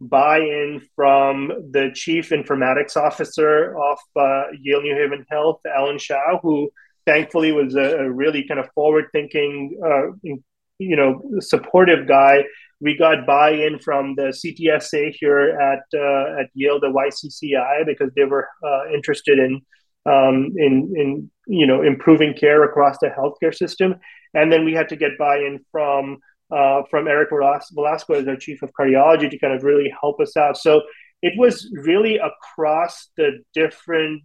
buy-in 0.00 0.82
from 0.94 1.48
the 1.70 1.90
chief 1.94 2.30
informatics 2.30 2.96
officer 2.96 3.76
of 3.78 3.98
Yale 4.60 4.82
New 4.82 4.94
Haven 4.94 5.24
Health, 5.30 5.60
Allen 5.66 5.96
Hsiao, 5.96 6.40
who 6.42 6.70
thankfully 7.06 7.52
was 7.52 7.74
a, 7.74 7.98
a, 7.98 8.10
really 8.10 8.42
kind 8.46 8.60
of 8.60 8.68
forward-thinking, 8.74 9.78
uh, 9.84 10.36
you 10.78 10.96
know, 10.96 11.22
supportive 11.40 12.06
guy. 12.06 12.44
We 12.80 12.96
got 12.96 13.26
buy-in 13.26 13.78
from 13.78 14.14
the 14.16 14.34
CTSA 14.38 15.14
here 15.18 15.58
at 15.58 15.80
uh, 15.98 16.40
at 16.40 16.50
Yale, 16.54 16.80
the 16.80 16.88
YCCI, 16.88 17.86
because 17.86 18.10
they 18.14 18.24
were 18.24 18.48
uh, 18.64 18.92
interested 18.92 19.38
in 19.38 19.62
um, 20.04 20.52
in 20.56 20.92
in 20.94 21.30
you 21.46 21.66
know 21.66 21.82
improving 21.82 22.34
care 22.34 22.64
across 22.64 22.98
the 23.00 23.08
healthcare 23.08 23.54
system. 23.54 23.96
And 24.34 24.52
then 24.52 24.64
we 24.64 24.74
had 24.74 24.90
to 24.90 24.96
get 24.96 25.16
buy-in 25.18 25.60
from 25.72 26.18
uh, 26.50 26.82
from 26.90 27.08
Eric 27.08 27.30
Velazquez 27.30 28.22
as 28.22 28.28
our 28.28 28.36
chief 28.36 28.62
of 28.62 28.70
cardiology 28.78 29.30
to 29.30 29.38
kind 29.38 29.54
of 29.54 29.64
really 29.64 29.92
help 30.00 30.20
us 30.20 30.36
out. 30.36 30.56
So 30.56 30.82
it 31.22 31.32
was 31.38 31.68
really 31.72 32.18
across 32.18 33.08
the 33.16 33.42
different 33.54 34.22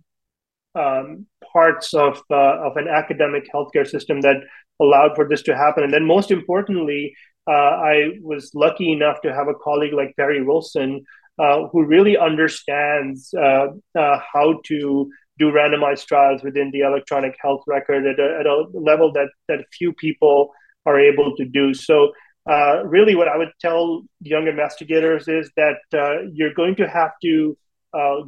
um, 0.76 1.26
parts 1.52 1.94
of 1.94 2.22
uh, 2.30 2.60
of 2.66 2.78
an 2.78 2.88
academic 2.88 3.48
healthcare 3.54 3.88
system 3.88 4.22
that 4.22 4.38
allowed 4.82 5.16
for 5.16 5.28
this 5.30 5.44
to 5.44 5.56
happen. 5.56 5.84
And 5.84 5.94
then, 5.94 6.06
most 6.06 6.32
importantly, 6.32 7.16
uh, 7.48 7.74
I 7.94 7.96
was 8.22 8.52
lucky 8.54 8.92
enough 8.92 9.22
to 9.22 9.34
have 9.34 9.48
a 9.48 9.54
colleague 9.54 9.94
like 9.94 10.16
Perry 10.18 10.44
Wilson, 10.44 11.04
uh, 11.40 11.68
who 11.70 11.84
really 11.84 12.18
understands 12.18 13.34
uh, 13.34 13.68
uh, 13.98 14.20
how 14.34 14.62
to 14.66 15.10
do 15.40 15.52
randomized 15.52 16.06
trials 16.06 16.44
within 16.44 16.70
the 16.72 16.82
electronic 16.82 17.36
health 17.42 17.64
record 17.66 18.06
at 18.06 18.20
a, 18.20 18.40
at 18.40 18.46
a 18.46 18.66
level 18.74 19.12
that 19.14 19.30
that 19.48 19.66
few 19.72 19.94
people 19.94 20.52
are 20.86 21.00
able 21.00 21.36
to 21.38 21.46
do. 21.46 21.74
So. 21.74 22.12
Uh, 22.50 22.82
really, 22.86 23.14
what 23.14 23.28
I 23.28 23.38
would 23.38 23.52
tell 23.62 24.02
young 24.20 24.48
investigators 24.48 25.28
is 25.28 25.52
that 25.58 25.78
uh, 25.94 26.24
you're 26.34 26.56
going 26.56 26.76
to 26.78 26.88
have 26.90 27.12
to 27.22 27.56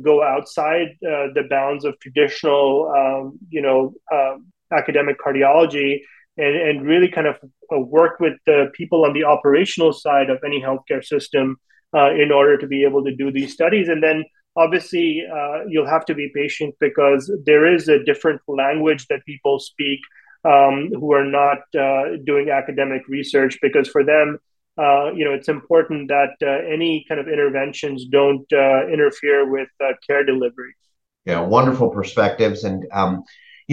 go 0.03 0.21
outside 0.21 0.89
the 1.01 1.43
bounds 1.49 1.83
of 1.83 1.99
traditional, 1.99 2.93
um, 2.95 3.39
you 3.49 3.63
know, 3.65 3.91
um, 4.13 4.53
academic 4.71 5.17
cardiology 5.19 6.01
and, 6.37 6.55
and 6.55 6.87
really 6.87 7.09
kind 7.09 7.27
of 7.27 7.35
uh, 7.71 7.79
work 7.79 8.19
with 8.19 8.33
the 8.45 8.71
people 8.73 9.05
on 9.05 9.13
the 9.13 9.23
operational 9.23 9.93
side 9.93 10.29
of 10.29 10.39
any 10.45 10.61
healthcare 10.61 11.03
system 11.03 11.57
uh, 11.95 12.11
in 12.11 12.31
order 12.31 12.57
to 12.57 12.67
be 12.67 12.83
able 12.83 13.03
to 13.03 13.15
do 13.15 13.31
these 13.31 13.53
studies. 13.53 13.87
And 13.87 14.01
then 14.01 14.23
obviously, 14.55 15.23
uh, 15.31 15.65
you'll 15.67 15.87
have 15.87 16.05
to 16.05 16.15
be 16.15 16.31
patient 16.33 16.75
because 16.79 17.31
there 17.45 17.71
is 17.71 17.87
a 17.87 18.03
different 18.03 18.41
language 18.47 19.07
that 19.07 19.25
people 19.25 19.59
speak 19.59 19.99
um, 20.45 20.89
who 20.93 21.13
are 21.13 21.25
not 21.25 21.59
uh, 21.79 22.17
doing 22.25 22.49
academic 22.49 23.07
research 23.07 23.57
because 23.61 23.87
for 23.87 24.03
them, 24.03 24.39
uh, 24.77 25.11
you 25.13 25.23
know, 25.23 25.31
it's 25.31 25.49
important 25.49 26.07
that 26.07 26.33
uh, 26.41 26.67
any 26.67 27.05
kind 27.07 27.21
of 27.21 27.27
interventions 27.27 28.05
don't 28.05 28.51
interfere 28.51 29.49
with 29.49 29.69
care 30.07 30.25
delivery. 30.25 30.73
Yeah, 31.25 31.41
wonderful 31.41 31.89
perspectives. 31.89 32.63
And 32.63 32.85
um, 32.91 33.23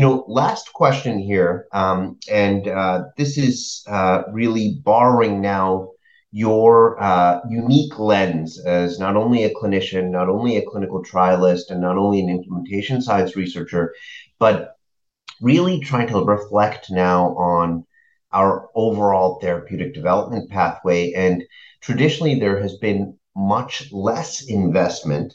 you 0.00 0.06
know, 0.06 0.24
last 0.28 0.72
question 0.72 1.18
here, 1.18 1.66
um, 1.72 2.18
and 2.30 2.66
uh, 2.66 3.02
this 3.18 3.36
is 3.36 3.84
uh, 3.86 4.22
really 4.32 4.80
borrowing 4.82 5.42
now 5.42 5.90
your 6.32 6.98
uh, 7.02 7.40
unique 7.50 7.98
lens 7.98 8.58
as 8.64 8.98
not 8.98 9.14
only 9.14 9.44
a 9.44 9.52
clinician, 9.52 10.08
not 10.08 10.30
only 10.30 10.56
a 10.56 10.64
clinical 10.64 11.04
trialist, 11.04 11.68
and 11.68 11.82
not 11.82 11.98
only 11.98 12.18
an 12.18 12.30
implementation 12.30 13.02
science 13.02 13.36
researcher, 13.36 13.94
but 14.38 14.78
really 15.42 15.80
trying 15.80 16.08
to 16.08 16.24
reflect 16.24 16.90
now 16.90 17.36
on 17.36 17.84
our 18.32 18.70
overall 18.74 19.38
therapeutic 19.38 19.92
development 19.92 20.48
pathway. 20.48 21.12
And 21.12 21.44
traditionally, 21.82 22.40
there 22.40 22.58
has 22.62 22.78
been 22.78 23.18
much 23.36 23.92
less 23.92 24.46
investment 24.48 25.34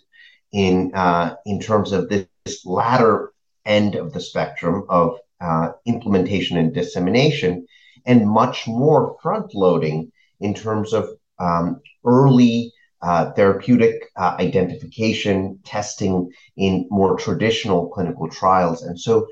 in 0.52 0.92
uh, 0.96 1.36
in 1.46 1.60
terms 1.60 1.92
of 1.92 2.10
this 2.10 2.26
latter 2.66 3.32
end 3.66 3.96
of 3.96 4.14
the 4.14 4.22
spectrum 4.22 4.86
of 4.90 5.18
uh, 5.42 5.72
implementation 5.86 6.58
and 6.58 6.74
dissemination, 6.74 7.66
and 8.06 8.28
much 8.28 8.68
more 8.68 9.18
front 9.22 9.54
loading 9.54 10.12
in 10.40 10.54
terms 10.54 10.94
of 10.94 11.10
um, 11.40 11.82
early 12.06 12.72
uh, 13.02 13.32
therapeutic 13.34 14.10
uh, 14.16 14.36
identification, 14.40 15.60
testing 15.64 16.32
in 16.58 16.88
more 16.90 17.18
traditional 17.18 17.90
clinical 17.90 18.30
trials. 18.30 18.82
And 18.84 19.00
so, 19.00 19.28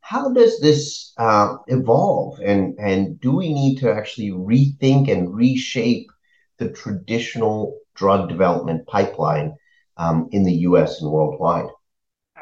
how 0.00 0.32
does 0.32 0.58
this 0.60 1.12
uh, 1.16 1.56
evolve? 1.68 2.40
And, 2.40 2.76
and 2.78 3.20
do 3.20 3.36
we 3.36 3.52
need 3.52 3.78
to 3.78 3.92
actually 3.92 4.30
rethink 4.30 5.08
and 5.08 5.32
reshape 5.32 6.10
the 6.58 6.70
traditional 6.70 7.78
drug 7.94 8.28
development 8.28 8.86
pipeline 8.88 9.54
um, 9.96 10.28
in 10.32 10.42
the 10.42 10.54
US 10.68 11.00
and 11.00 11.10
worldwide? 11.10 11.68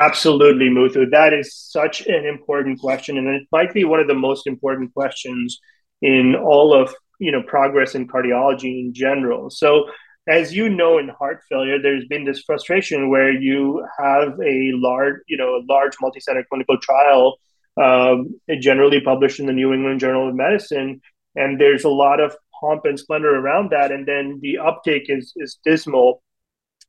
Absolutely, 0.01 0.71
Muthu. 0.71 1.11
That 1.11 1.35
is 1.35 1.55
such 1.55 2.07
an 2.07 2.25
important 2.25 2.81
question, 2.81 3.19
and 3.19 3.29
it 3.29 3.47
might 3.53 3.75
be 3.75 3.85
one 3.85 4.01
of 4.01 4.09
the 4.09 4.15
most 4.15 4.47
important 4.47 4.95
questions 4.95 5.61
in 6.01 6.35
all 6.35 6.73
of 6.73 6.95
you 7.19 7.31
know 7.31 7.43
progress 7.43 7.95
in 7.95 8.09
cardiology 8.09 8.81
in 8.81 8.95
general. 8.95 9.51
So, 9.51 9.91
as 10.27 10.55
you 10.55 10.71
know, 10.71 10.97
in 10.97 11.09
heart 11.11 11.43
failure, 11.51 11.79
there's 11.81 12.07
been 12.07 12.25
this 12.25 12.43
frustration 12.43 13.11
where 13.11 13.31
you 13.31 13.87
have 13.99 14.41
a 14.41 14.73
large, 14.75 15.17
you 15.29 15.37
know, 15.37 15.57
a 15.57 15.65
large 15.69 15.93
multi-center 16.01 16.47
clinical 16.49 16.79
trial, 16.79 17.37
um, 17.77 18.41
generally 18.59 19.03
published 19.03 19.39
in 19.39 19.45
the 19.45 19.53
New 19.53 19.75
England 19.75 20.01
Journal 20.01 20.31
of 20.31 20.35
Medicine, 20.35 21.03
and 21.37 21.61
there's 21.61 21.85
a 21.85 21.91
lot 21.91 22.21
of 22.21 22.35
pomp 22.59 22.87
and 22.87 22.99
splendor 22.99 23.37
around 23.37 23.71
that, 23.73 23.93
and 23.93 24.09
then 24.09 24.39
the 24.41 24.57
uptake 24.57 25.11
is 25.11 25.35
is 25.37 25.59
dismal 25.63 26.23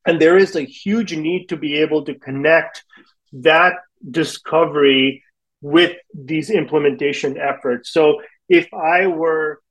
and 0.06 0.20
there 0.20 0.38
is 0.38 0.56
a 0.56 0.64
huge 0.64 1.16
need 1.16 1.48
to 1.50 1.58
be 1.58 1.78
able 1.78 2.06
to 2.06 2.16
connect 2.16 2.84
that 3.34 3.74
discovery 4.10 5.24
with 5.62 5.96
these 6.14 6.50
implementation 6.50 7.38
efforts. 7.38 7.92
So 7.92 8.22
if 8.50 8.68
I 8.74 9.08
were, 9.08 9.62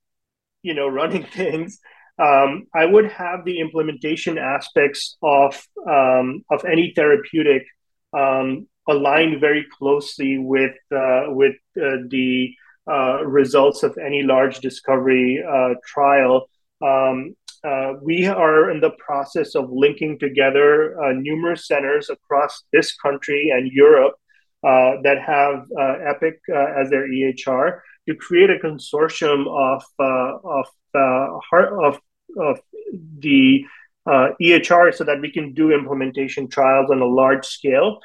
you 0.62 0.74
know, 0.74 0.88
running 1.00 1.24
things, 1.24 1.78
um, 2.18 2.66
I 2.74 2.84
would 2.84 3.10
have 3.10 3.44
the 3.44 3.60
implementation 3.60 4.36
aspects 4.36 5.16
of 5.22 5.60
um, 5.88 6.44
of 6.50 6.64
any 6.66 6.92
therapeutic 6.94 7.64
um, 8.12 8.68
aligned 8.86 9.40
very 9.40 9.66
closely 9.78 10.36
with 10.36 10.76
uh, 10.94 11.24
with 11.28 11.56
uh, 11.80 12.04
the 12.08 12.54
uh, 12.90 13.24
results 13.24 13.82
of 13.82 13.96
any 13.98 14.22
large 14.22 14.58
discovery 14.58 15.42
uh, 15.46 15.74
trial. 15.86 16.46
Um, 16.82 17.36
uh, 17.62 17.94
we 18.02 18.26
are 18.26 18.70
in 18.70 18.80
the 18.80 18.90
process 18.90 19.54
of 19.54 19.70
linking 19.70 20.18
together 20.18 21.00
uh, 21.02 21.12
numerous 21.12 21.66
centers 21.66 22.08
across 22.08 22.64
this 22.72 22.96
country 22.96 23.50
and 23.54 23.70
Europe 23.70 24.14
uh, 24.62 24.96
that 25.02 25.20
have 25.20 25.66
uh, 25.78 25.94
Epic 26.08 26.40
uh, 26.52 26.80
as 26.80 26.90
their 26.90 27.08
EHR 27.08 27.80
to 28.08 28.14
create 28.14 28.50
a 28.50 28.56
consortium 28.56 29.46
of 29.48 29.82
of 29.98 30.66
of 31.82 32.00
of 32.38 32.60
the 33.18 33.64
EHR 34.08 34.94
so 34.94 35.04
that 35.04 35.20
we 35.20 35.30
can 35.30 35.52
do 35.52 35.72
implementation 35.72 36.48
trials 36.48 36.90
on 36.90 37.00
a 37.00 37.06
large 37.06 37.46
scale. 37.46 38.00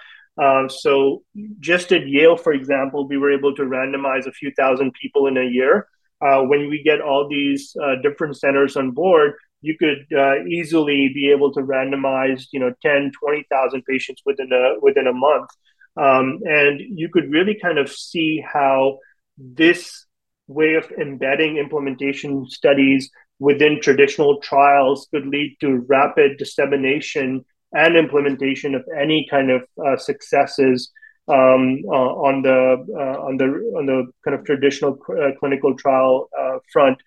so, 0.67 1.23
just 1.59 1.91
at 1.91 2.07
Yale, 2.07 2.37
for 2.37 2.53
example, 2.53 3.07
we 3.07 3.17
were 3.17 3.31
able 3.31 3.55
to 3.55 3.63
randomize 3.63 4.27
a 4.27 4.31
few 4.31 4.51
thousand 4.51 4.93
people 4.93 5.27
in 5.27 5.37
a 5.37 5.45
year. 5.45 5.87
Uh, 6.21 6.41
when 6.41 6.69
we 6.69 6.81
get 6.81 7.01
all 7.01 7.27
these 7.27 7.75
uh, 7.83 7.95
different 8.01 8.37
centers 8.37 8.77
on 8.77 8.91
board, 8.91 9.33
you 9.65 9.75
could 9.77 10.05
uh, 10.17 10.43
easily 10.45 11.11
be 11.13 11.31
able 11.31 11.51
to 11.53 11.61
randomize, 11.61 12.45
you 12.51 12.59
know, 12.59 12.73
10, 12.81 13.11
20,000 13.19 13.83
patients 13.85 14.21
within 14.25 14.51
a 14.51 14.79
within 14.81 15.07
a 15.07 15.13
month. 15.13 15.49
Um, 15.97 16.39
and 16.45 16.79
you 16.79 17.09
could 17.09 17.31
really 17.31 17.57
kind 17.61 17.79
of 17.79 17.89
see 17.89 18.43
how 18.45 18.99
this 19.37 20.05
way 20.47 20.75
of 20.75 20.91
embedding 20.91 21.57
implementation 21.57 22.47
studies 22.47 23.09
within 23.39 23.81
traditional 23.81 24.39
trials 24.41 25.07
could 25.11 25.25
lead 25.25 25.57
to 25.61 25.85
rapid 25.87 26.37
dissemination 26.37 27.43
and 27.73 27.97
implementation 27.97 28.75
of 28.75 28.83
any 28.97 29.27
kind 29.29 29.49
of 29.51 29.65
uh, 29.85 29.97
successes 29.97 30.91
um, 31.27 31.81
uh, 31.87 32.11
on 32.29 32.41
the 32.43 32.85
uh, 33.01 33.17
on 33.27 33.37
the 33.37 33.45
on 33.77 33.85
the 33.85 34.11
kind 34.23 34.37
of 34.37 34.45
traditional 34.45 34.99
uh, 35.09 35.31
clinical 35.39 35.75
trial 35.75 36.29
uh, 36.39 36.59
front. 36.71 36.97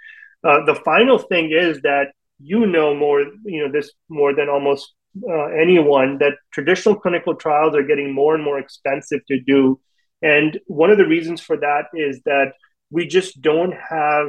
Uh, 0.44 0.64
the 0.64 0.74
final 0.74 1.18
thing 1.18 1.50
is 1.50 1.80
that 1.82 2.08
you 2.38 2.66
know 2.66 2.94
more, 2.94 3.20
you 3.44 3.64
know, 3.64 3.72
this 3.72 3.92
more 4.08 4.34
than 4.34 4.48
almost 4.48 4.94
uh, 5.28 5.46
anyone 5.46 6.18
that 6.18 6.34
traditional 6.52 6.94
clinical 6.94 7.34
trials 7.34 7.74
are 7.74 7.82
getting 7.82 8.12
more 8.12 8.34
and 8.34 8.44
more 8.44 8.58
expensive 8.58 9.20
to 9.26 9.40
do. 9.40 9.80
And 10.22 10.58
one 10.66 10.90
of 10.90 10.98
the 10.98 11.06
reasons 11.06 11.40
for 11.40 11.56
that 11.56 11.86
is 11.94 12.20
that 12.24 12.52
we 12.90 13.06
just 13.06 13.40
don't 13.40 13.72
have 13.72 14.28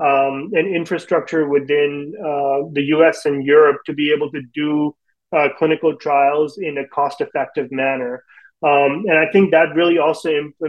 um, 0.00 0.50
an 0.52 0.66
infrastructure 0.74 1.48
within 1.48 2.12
uh, 2.18 2.68
the 2.72 2.84
US 2.94 3.24
and 3.24 3.44
Europe 3.44 3.82
to 3.86 3.92
be 3.92 4.12
able 4.12 4.30
to 4.30 4.42
do 4.54 4.94
uh, 5.36 5.48
clinical 5.58 5.96
trials 5.96 6.58
in 6.58 6.78
a 6.78 6.88
cost 6.88 7.20
effective 7.20 7.70
manner. 7.70 8.24
Um, 8.62 9.04
and 9.06 9.18
I 9.18 9.30
think 9.30 9.50
that 9.52 9.74
really 9.74 9.98
also 9.98 10.30
uh, 10.30 10.68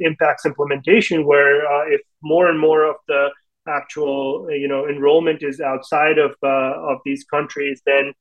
impacts 0.00 0.46
implementation, 0.46 1.26
where 1.26 1.66
uh, 1.66 1.86
if 1.88 2.00
more 2.22 2.48
and 2.48 2.58
more 2.58 2.84
of 2.84 2.96
the 3.08 3.30
actual 3.68 4.46
uh, 4.48 4.54
you 4.54 4.68
know 4.68 4.88
enrollment 4.88 5.42
is 5.42 5.60
outside 5.60 6.18
of 6.18 6.32
uh, 6.42 6.92
of 6.92 6.98
these 7.04 7.24
countries, 7.24 7.82
then 7.86 8.12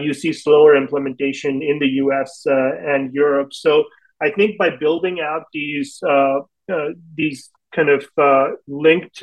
you 0.00 0.12
see 0.12 0.32
slower 0.32 0.76
implementation 0.76 1.62
in 1.62 1.78
the 1.78 1.86
U.S. 2.02 2.42
and 2.46 3.14
Europe. 3.14 3.52
So 3.52 3.84
I 4.20 4.30
think 4.30 4.58
by 4.58 4.70
building 4.70 5.20
out 5.20 5.44
these 5.52 6.00
these 7.16 7.50
kind 7.72 7.88
of 7.88 8.04
linked 8.66 9.22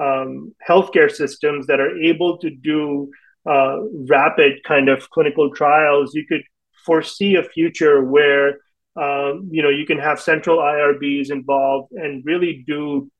um, 0.00 0.54
healthcare 0.66 1.10
systems 1.10 1.66
that 1.66 1.80
are 1.80 1.96
able 1.98 2.38
to 2.38 2.50
do 2.50 3.10
uh, 3.48 3.78
rapid 4.08 4.62
kind 4.64 4.88
of 4.88 5.08
clinical 5.10 5.50
trials, 5.54 6.14
you 6.14 6.26
could 6.26 6.42
foresee 6.84 7.36
a 7.36 7.42
future 7.42 8.04
where 8.04 8.58
um, 8.96 9.48
you 9.50 9.62
know 9.62 9.68
you 9.68 9.86
can 9.86 9.98
have 9.98 10.20
central 10.20 10.58
IRBs 10.58 11.30
involved 11.30 11.92
and 11.92 12.24
really 12.24 12.64
do 12.66 13.10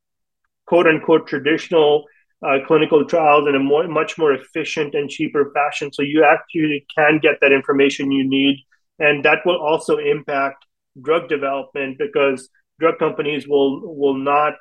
quote 0.71 0.87
unquote 0.87 1.27
traditional 1.27 2.05
uh, 2.47 2.59
clinical 2.67 3.05
trials 3.05 3.49
in 3.49 3.57
a 3.57 3.59
more, 3.59 3.87
much 3.89 4.17
more 4.17 4.33
efficient 4.33 4.95
and 4.95 5.11
cheaper 5.11 5.53
fashion. 5.53 5.93
So 5.93 6.03
you 6.03 6.25
actually 6.25 6.87
can 6.97 7.19
get 7.21 7.39
that 7.41 7.53
information 7.53 8.13
you 8.13 8.27
need, 8.27 8.57
and 9.01 9.25
that 9.25 9.41
will 9.45 9.61
also 9.61 9.99
impact 9.99 10.65
drug 11.03 11.29
development 11.29 11.99
because 11.99 12.49
drug 12.79 12.99
companies 13.01 13.49
will 13.49 13.73
will 13.95 14.17
not 14.17 14.55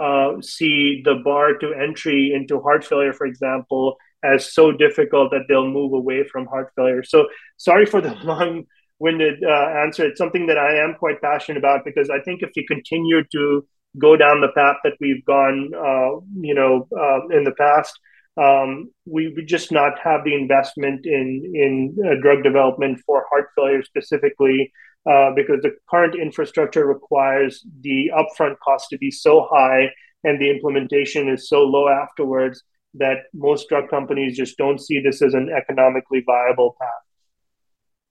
uh, 0.00 0.40
see 0.40 1.02
the 1.04 1.16
bar 1.22 1.58
to 1.58 1.74
entry 1.74 2.32
into 2.34 2.58
heart 2.62 2.82
failure, 2.82 3.12
for 3.12 3.26
example, 3.26 3.96
as 4.24 4.54
so 4.54 4.72
difficult 4.72 5.30
that 5.30 5.44
they'll 5.46 5.68
move 5.68 5.92
away 5.92 6.24
from 6.24 6.46
heart 6.46 6.72
failure. 6.74 7.04
So 7.04 7.26
sorry 7.58 7.84
for 7.84 8.00
the 8.00 8.14
long 8.24 8.64
winded 8.98 9.44
uh, 9.44 9.68
answer. 9.84 10.06
It's 10.06 10.18
something 10.18 10.46
that 10.46 10.58
I 10.58 10.82
am 10.82 10.94
quite 10.98 11.20
passionate 11.20 11.58
about 11.58 11.84
because 11.84 12.08
I 12.08 12.20
think 12.20 12.42
if 12.42 12.50
we 12.56 12.66
continue 12.66 13.22
to 13.32 13.66
go 13.98 14.16
down 14.16 14.40
the 14.40 14.52
path 14.54 14.76
that 14.84 14.94
we've 15.00 15.24
gone, 15.24 15.70
uh, 15.74 16.20
you 16.40 16.54
know, 16.54 16.86
uh, 16.96 17.26
in 17.36 17.44
the 17.44 17.54
past, 17.58 17.98
um, 18.36 18.90
we 19.06 19.28
would 19.28 19.46
just 19.46 19.72
not 19.72 19.98
have 19.98 20.24
the 20.24 20.34
investment 20.34 21.04
in 21.04 21.52
in 21.54 21.96
uh, 22.04 22.20
drug 22.22 22.42
development 22.42 23.00
for 23.04 23.26
heart 23.30 23.48
failure 23.56 23.82
specifically. 23.82 24.72
Uh, 25.10 25.30
because 25.34 25.62
the 25.62 25.74
current 25.88 26.14
infrastructure 26.14 26.86
requires 26.86 27.64
the 27.80 28.10
upfront 28.14 28.54
cost 28.62 28.90
to 28.90 28.98
be 28.98 29.10
so 29.10 29.48
high 29.50 29.88
and 30.24 30.38
the 30.38 30.50
implementation 30.50 31.26
is 31.30 31.48
so 31.48 31.62
low 31.62 31.88
afterwards 31.88 32.62
that 32.94 33.18
most 33.32 33.68
drug 33.68 33.88
companies 33.88 34.36
just 34.36 34.58
don't 34.58 34.80
see 34.80 35.00
this 35.00 35.22
as 35.22 35.34
an 35.34 35.48
economically 35.56 36.22
viable 36.26 36.76
path. 36.80 36.88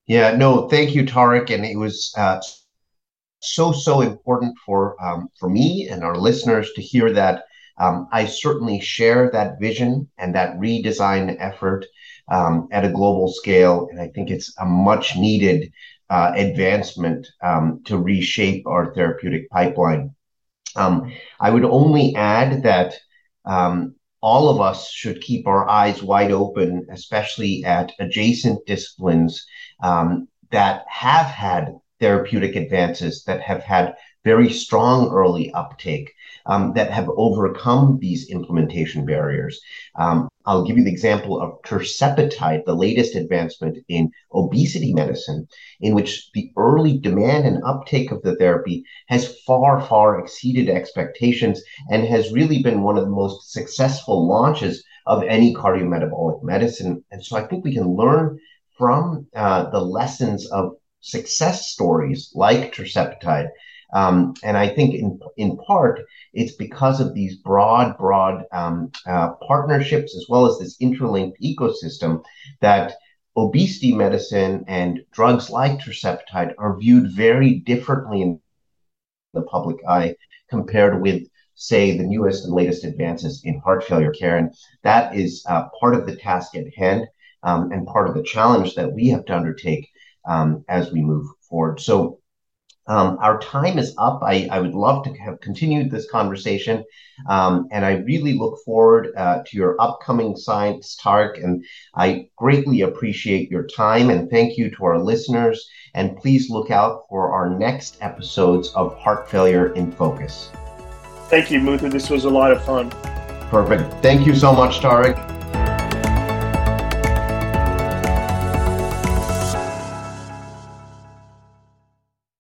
Yeah, 0.08 0.36
no, 0.36 0.68
thank 0.68 0.96
you, 0.96 1.04
Tariq. 1.04 1.54
And 1.54 1.66
it 1.66 1.78
was 1.78 2.12
uh, 2.18 2.42
so 3.40 3.72
so 3.72 4.02
important 4.02 4.58
for 4.66 4.96
um, 5.04 5.30
for 5.40 5.50
me 5.50 5.88
and 5.90 6.04
our 6.04 6.18
listeners 6.18 6.72
to 6.74 6.82
hear 6.82 7.12
that. 7.14 7.44
Um, 7.78 8.10
I 8.12 8.26
certainly 8.26 8.82
share 8.82 9.32
that 9.32 9.58
vision 9.62 10.10
and 10.18 10.36
that 10.36 10.58
redesign 10.58 11.38
effort 11.40 11.86
um, 12.28 12.68
at 12.74 12.84
a 12.84 12.92
global 12.92 13.32
scale, 13.32 13.88
and 13.90 14.02
I 14.02 14.10
think 14.10 14.30
it's 14.30 14.54
a 14.60 14.66
much 14.66 15.16
needed 15.16 15.72
uh, 16.10 16.34
advancement 16.36 17.26
um, 17.42 17.82
to 17.86 17.98
reshape 17.98 18.68
our 18.68 18.94
therapeutic 18.94 19.50
pipeline. 19.50 20.14
Um, 20.76 21.14
I 21.40 21.52
would 21.52 21.64
only 21.64 22.14
add 22.16 22.64
that 22.64 22.96
um, 23.46 23.96
all 24.22 24.50
of 24.50 24.60
us 24.60 24.92
should 24.92 25.22
keep 25.22 25.48
our 25.48 25.70
eyes 25.70 26.04
wide 26.04 26.32
open, 26.32 26.86
especially 26.92 27.64
at 27.64 27.94
adjacent 28.00 28.66
disciplines 28.66 29.46
that 30.52 30.84
have 30.90 31.28
had 31.28 31.76
therapeutic 32.00 32.56
advances, 32.56 33.24
that 33.26 33.42
have 33.42 33.64
had 33.64 33.96
very 34.26 34.50
strong 34.50 35.10
early 35.10 35.52
uptake, 35.54 36.12
um, 36.46 36.74
that 36.74 36.92
have 36.92 37.10
overcome 37.16 37.98
these 38.02 38.30
implementation 38.30 39.06
barriers. 39.06 39.62
Um, 39.96 40.28
I'll 40.46 40.66
give 40.66 40.78
you 40.78 40.84
the 40.84 40.92
example 40.92 41.40
of 41.40 41.62
tirzepatide, 41.62 42.66
the 42.66 42.76
latest 42.76 43.16
advancement 43.16 43.78
in 43.88 44.12
obesity 44.34 44.94
medicine, 44.94 45.48
in 45.80 45.94
which 45.94 46.32
the 46.34 46.52
early 46.58 46.98
demand 46.98 47.46
and 47.46 47.64
uptake 47.64 48.12
of 48.12 48.22
the 48.24 48.36
therapy 48.36 48.84
has 49.08 49.38
far, 49.46 49.80
far 49.82 50.20
exceeded 50.20 50.70
expectations 50.70 51.62
and 51.92 52.04
has 52.04 52.34
really 52.34 52.64
been 52.64 52.82
one 52.82 52.98
of 52.98 53.04
the 53.04 53.10
most 53.12 53.52
successful 53.52 54.28
launches 54.28 54.84
of 55.06 55.24
any 55.24 55.54
cardiometabolic 55.54 56.44
medicine. 56.44 57.04
And 57.12 57.24
so 57.24 57.38
I 57.38 57.44
think 57.44 57.64
we 57.64 57.74
can 57.74 57.96
learn 57.96 58.40
from 58.78 59.28
uh, 59.36 59.70
the 59.70 59.82
lessons 59.82 60.48
of 60.50 60.72
success 61.02 61.70
stories 61.70 62.32
like 62.36 62.74
tirzepatide. 62.74 63.50
Um, 63.94 64.36
and 64.44 64.56
I 64.56 64.68
think 64.68 64.94
in 64.94 65.20
in 65.38 65.58
part 65.58 66.02
it's 66.34 66.56
because 66.56 67.00
of 67.02 67.14
these 67.14 67.38
broad, 67.38 67.98
broad 67.98 68.44
um, 68.52 68.92
uh, 69.08 69.34
partnerships 69.48 70.16
as 70.16 70.26
well 70.30 70.46
as 70.46 70.60
this 70.60 70.78
interlinked 70.80 71.42
ecosystem 71.42 72.24
that 72.62 72.96
obesity 73.36 73.94
medicine 73.96 74.64
and 74.68 75.00
drugs 75.12 75.50
like 75.50 75.80
tirzepatide 75.80 76.54
are 76.60 76.78
viewed 76.78 77.12
very 77.12 77.56
differently 77.60 78.22
in 78.22 78.40
the 79.34 79.42
public 79.44 79.78
eye 79.88 80.16
compared 80.50 81.02
with 81.02 81.24
say 81.56 81.98
the 81.98 82.04
newest 82.04 82.46
and 82.46 82.54
latest 82.54 82.84
advances 82.86 83.42
in 83.44 83.60
heart 83.60 83.84
failure 83.84 84.12
care. 84.12 84.38
And 84.38 84.54
that 84.84 85.16
is 85.16 85.44
uh, 85.50 85.68
part 85.80 85.96
of 85.96 86.06
the 86.06 86.16
task 86.16 86.56
at 86.56 86.74
hand 86.76 87.08
um, 87.44 87.72
and 87.72 87.86
part 87.88 88.08
of 88.08 88.16
the 88.16 88.24
challenge 88.24 88.76
that 88.76 88.94
we 88.94 89.08
have 89.10 89.26
to 89.26 89.36
undertake 89.36 89.90
um, 90.30 90.64
as 90.70 90.92
we 90.92 91.02
move 91.02 91.28
forward 91.50 91.82
so 91.82 92.20
um, 92.90 93.20
our 93.22 93.40
time 93.40 93.78
is 93.78 93.94
up. 94.00 94.22
I, 94.24 94.48
I, 94.52 94.60
would 94.60 94.74
love 94.74 95.04
to 95.04 95.14
have 95.14 95.40
continued 95.42 95.92
this 95.92 96.10
conversation. 96.10 96.84
Um, 97.30 97.68
and 97.72 97.86
I 97.86 97.98
really 97.98 98.34
look 98.34 98.58
forward 98.66 99.14
uh, 99.16 99.44
to 99.46 99.58
your 99.58 99.80
upcoming 99.80 100.36
science, 100.36 100.98
Tariq. 101.00 101.42
And 101.44 101.64
I 101.96 102.30
greatly 102.36 102.82
appreciate 102.82 103.52
your 103.52 103.68
time. 103.68 104.10
And 104.10 104.28
thank 104.32 104.58
you 104.58 104.72
to 104.72 104.86
our 104.86 104.98
listeners. 104.98 105.70
And 105.94 106.18
please 106.18 106.50
look 106.50 106.72
out 106.72 107.04
for 107.10 107.32
our 107.32 107.56
next 107.60 108.00
episodes 108.02 108.70
of 108.74 108.98
Heart 108.98 109.30
Failure 109.30 109.72
in 109.74 109.92
Focus. 109.92 110.50
Thank 111.28 111.52
you, 111.52 111.60
Muthu. 111.60 111.92
This 111.92 112.10
was 112.10 112.26
a 112.26 112.30
lot 112.30 112.52
of 112.52 112.66
fun. 112.66 112.90
Perfect. 113.52 114.02
Thank 114.02 114.26
you 114.26 114.34
so 114.34 114.52
much, 114.52 114.80
Tariq. 114.80 115.29